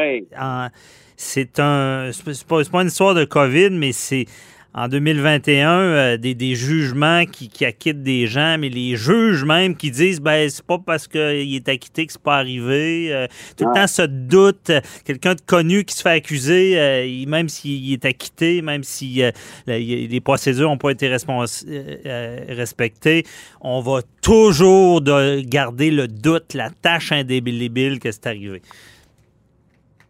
[1.17, 2.11] c'est un.
[2.13, 4.27] C'est pas, pas, une histoire de COVID, mais c'est
[4.73, 9.77] en 2021 euh, des, des, jugements qui, qui, acquittent des gens, mais les juges même
[9.77, 13.13] qui disent ben c'est pas parce qu'il est acquitté que c'est pas arrivé.
[13.13, 14.71] Euh, tout le temps ce doute,
[15.05, 19.23] quelqu'un de connu qui se fait accuser, euh, même s'il est acquitté, même si
[19.67, 23.25] les procédures n'ont pas été respectées,
[23.61, 28.63] on va toujours de garder le doute, la tâche indélébile que c'est arrivé.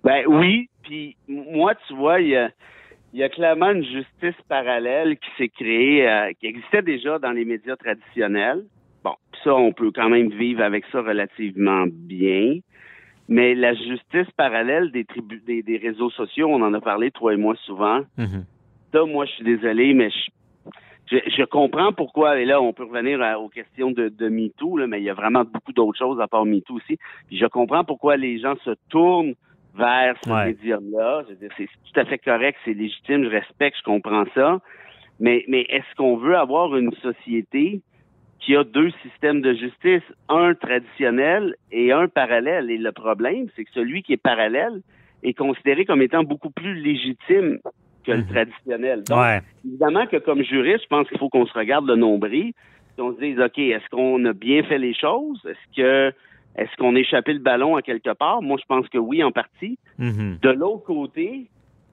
[0.05, 2.51] Ben oui, puis moi tu vois il y a
[3.13, 7.33] il y a clairement une justice parallèle qui s'est créée, euh, qui existait déjà dans
[7.33, 8.65] les médias traditionnels.
[9.03, 12.59] Bon, ça, on peut quand même vivre avec ça relativement bien.
[13.29, 17.37] Mais la justice parallèle des, tribus, des, réseaux sociaux, on en a parlé, toi et
[17.37, 18.01] moi, souvent.
[18.19, 18.45] Mm-hmm.
[18.93, 20.11] Ça, moi, je suis désolé, mais
[21.11, 24.87] je, je, comprends pourquoi, et là, on peut revenir aux questions de, de MeToo, là,
[24.89, 26.99] mais il y a vraiment beaucoup d'autres choses à part MeToo aussi.
[27.29, 29.35] Puis je comprends pourquoi les gens se tournent
[29.81, 31.25] vers ce médium-là.
[31.57, 34.61] C'est tout à fait correct, c'est légitime, je respecte, je comprends ça.
[35.19, 37.81] Mais, mais est-ce qu'on veut avoir une société
[38.41, 42.71] qui a deux systèmes de justice, un traditionnel et un parallèle?
[42.71, 44.81] Et le problème, c'est que celui qui est parallèle
[45.23, 47.59] est considéré comme étant beaucoup plus légitime
[48.05, 48.29] que le mhm.
[48.29, 49.03] traditionnel.
[49.05, 52.53] Donc, évidemment que comme juriste, je pense qu'il faut qu'on se regarde le nombril,
[52.97, 55.41] qu'on se dise, OK, est-ce qu'on a bien fait les choses?
[55.47, 56.15] Est-ce que
[56.57, 58.43] est-ce qu'on a échappé le ballon à quelque part?
[58.43, 59.79] Moi, je pense que oui, en partie.
[59.99, 60.41] Mm-hmm.
[60.41, 61.49] De l'autre côté,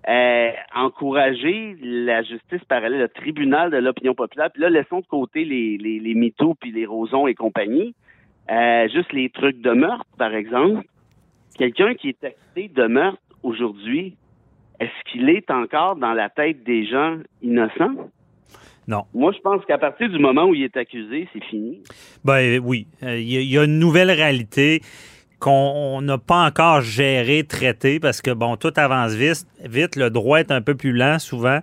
[0.08, 4.50] euh, encourager la justice parallèle, le tribunal de l'opinion populaire.
[4.52, 7.94] Puis là, laissons de côté les, les, les mythos puis les rosons et compagnie.
[8.50, 10.86] Euh, juste les trucs de meurtre, par exemple.
[11.58, 14.16] Quelqu'un qui est accusé de meurtre aujourd'hui,
[14.80, 18.10] est-ce qu'il est encore dans la tête des gens innocents?
[18.88, 19.04] Non.
[19.14, 21.82] Moi, je pense qu'à partir du moment où il est accusé, c'est fini.
[22.24, 22.88] Ben oui.
[23.04, 24.82] Euh, il y, a une nouvelle réalité
[25.40, 29.46] qu'on n'a pas encore géré, traité, parce que, bon, tout avance vite.
[29.64, 31.60] vite le droit est un peu plus lent, souvent.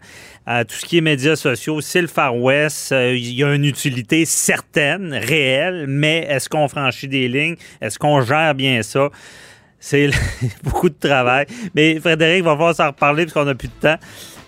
[0.49, 2.93] Euh, tout ce qui est médias sociaux, c'est le Far West.
[2.93, 7.57] Euh, il y a une utilité certaine, réelle, mais est-ce qu'on franchit des lignes?
[7.81, 9.09] Est-ce qu'on gère bien ça?
[9.81, 10.11] C'est
[10.63, 11.47] beaucoup de travail.
[11.75, 13.99] Mais Frédéric, va falloir s'en reparler parce qu'on n'a plus de temps.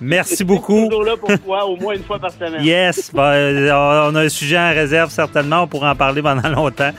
[0.01, 0.85] Merci beaucoup.
[0.85, 2.63] toujours là pour toi, au moins une fois par semaine.
[2.63, 3.71] Yes, euh,
[4.09, 6.91] on a un sujet en réserve certainement, on pourra en parler pendant longtemps.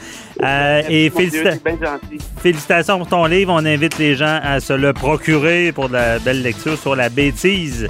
[0.43, 1.11] Euh, et
[2.41, 3.53] félicitations pour ton livre.
[3.53, 7.09] On invite les gens à se le procurer pour de la belle lecture sur la
[7.09, 7.87] bêtise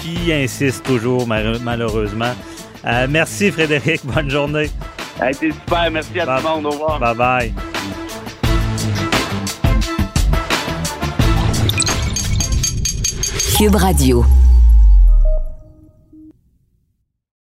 [0.00, 2.34] qui insiste toujours malheureusement.
[2.86, 4.70] Euh, merci Frédéric, bonne journée.
[5.20, 6.66] A été super, merci à tout le monde.
[6.66, 7.00] Au revoir.
[7.00, 7.77] Bye bye.
[13.58, 14.37] Cube Radio.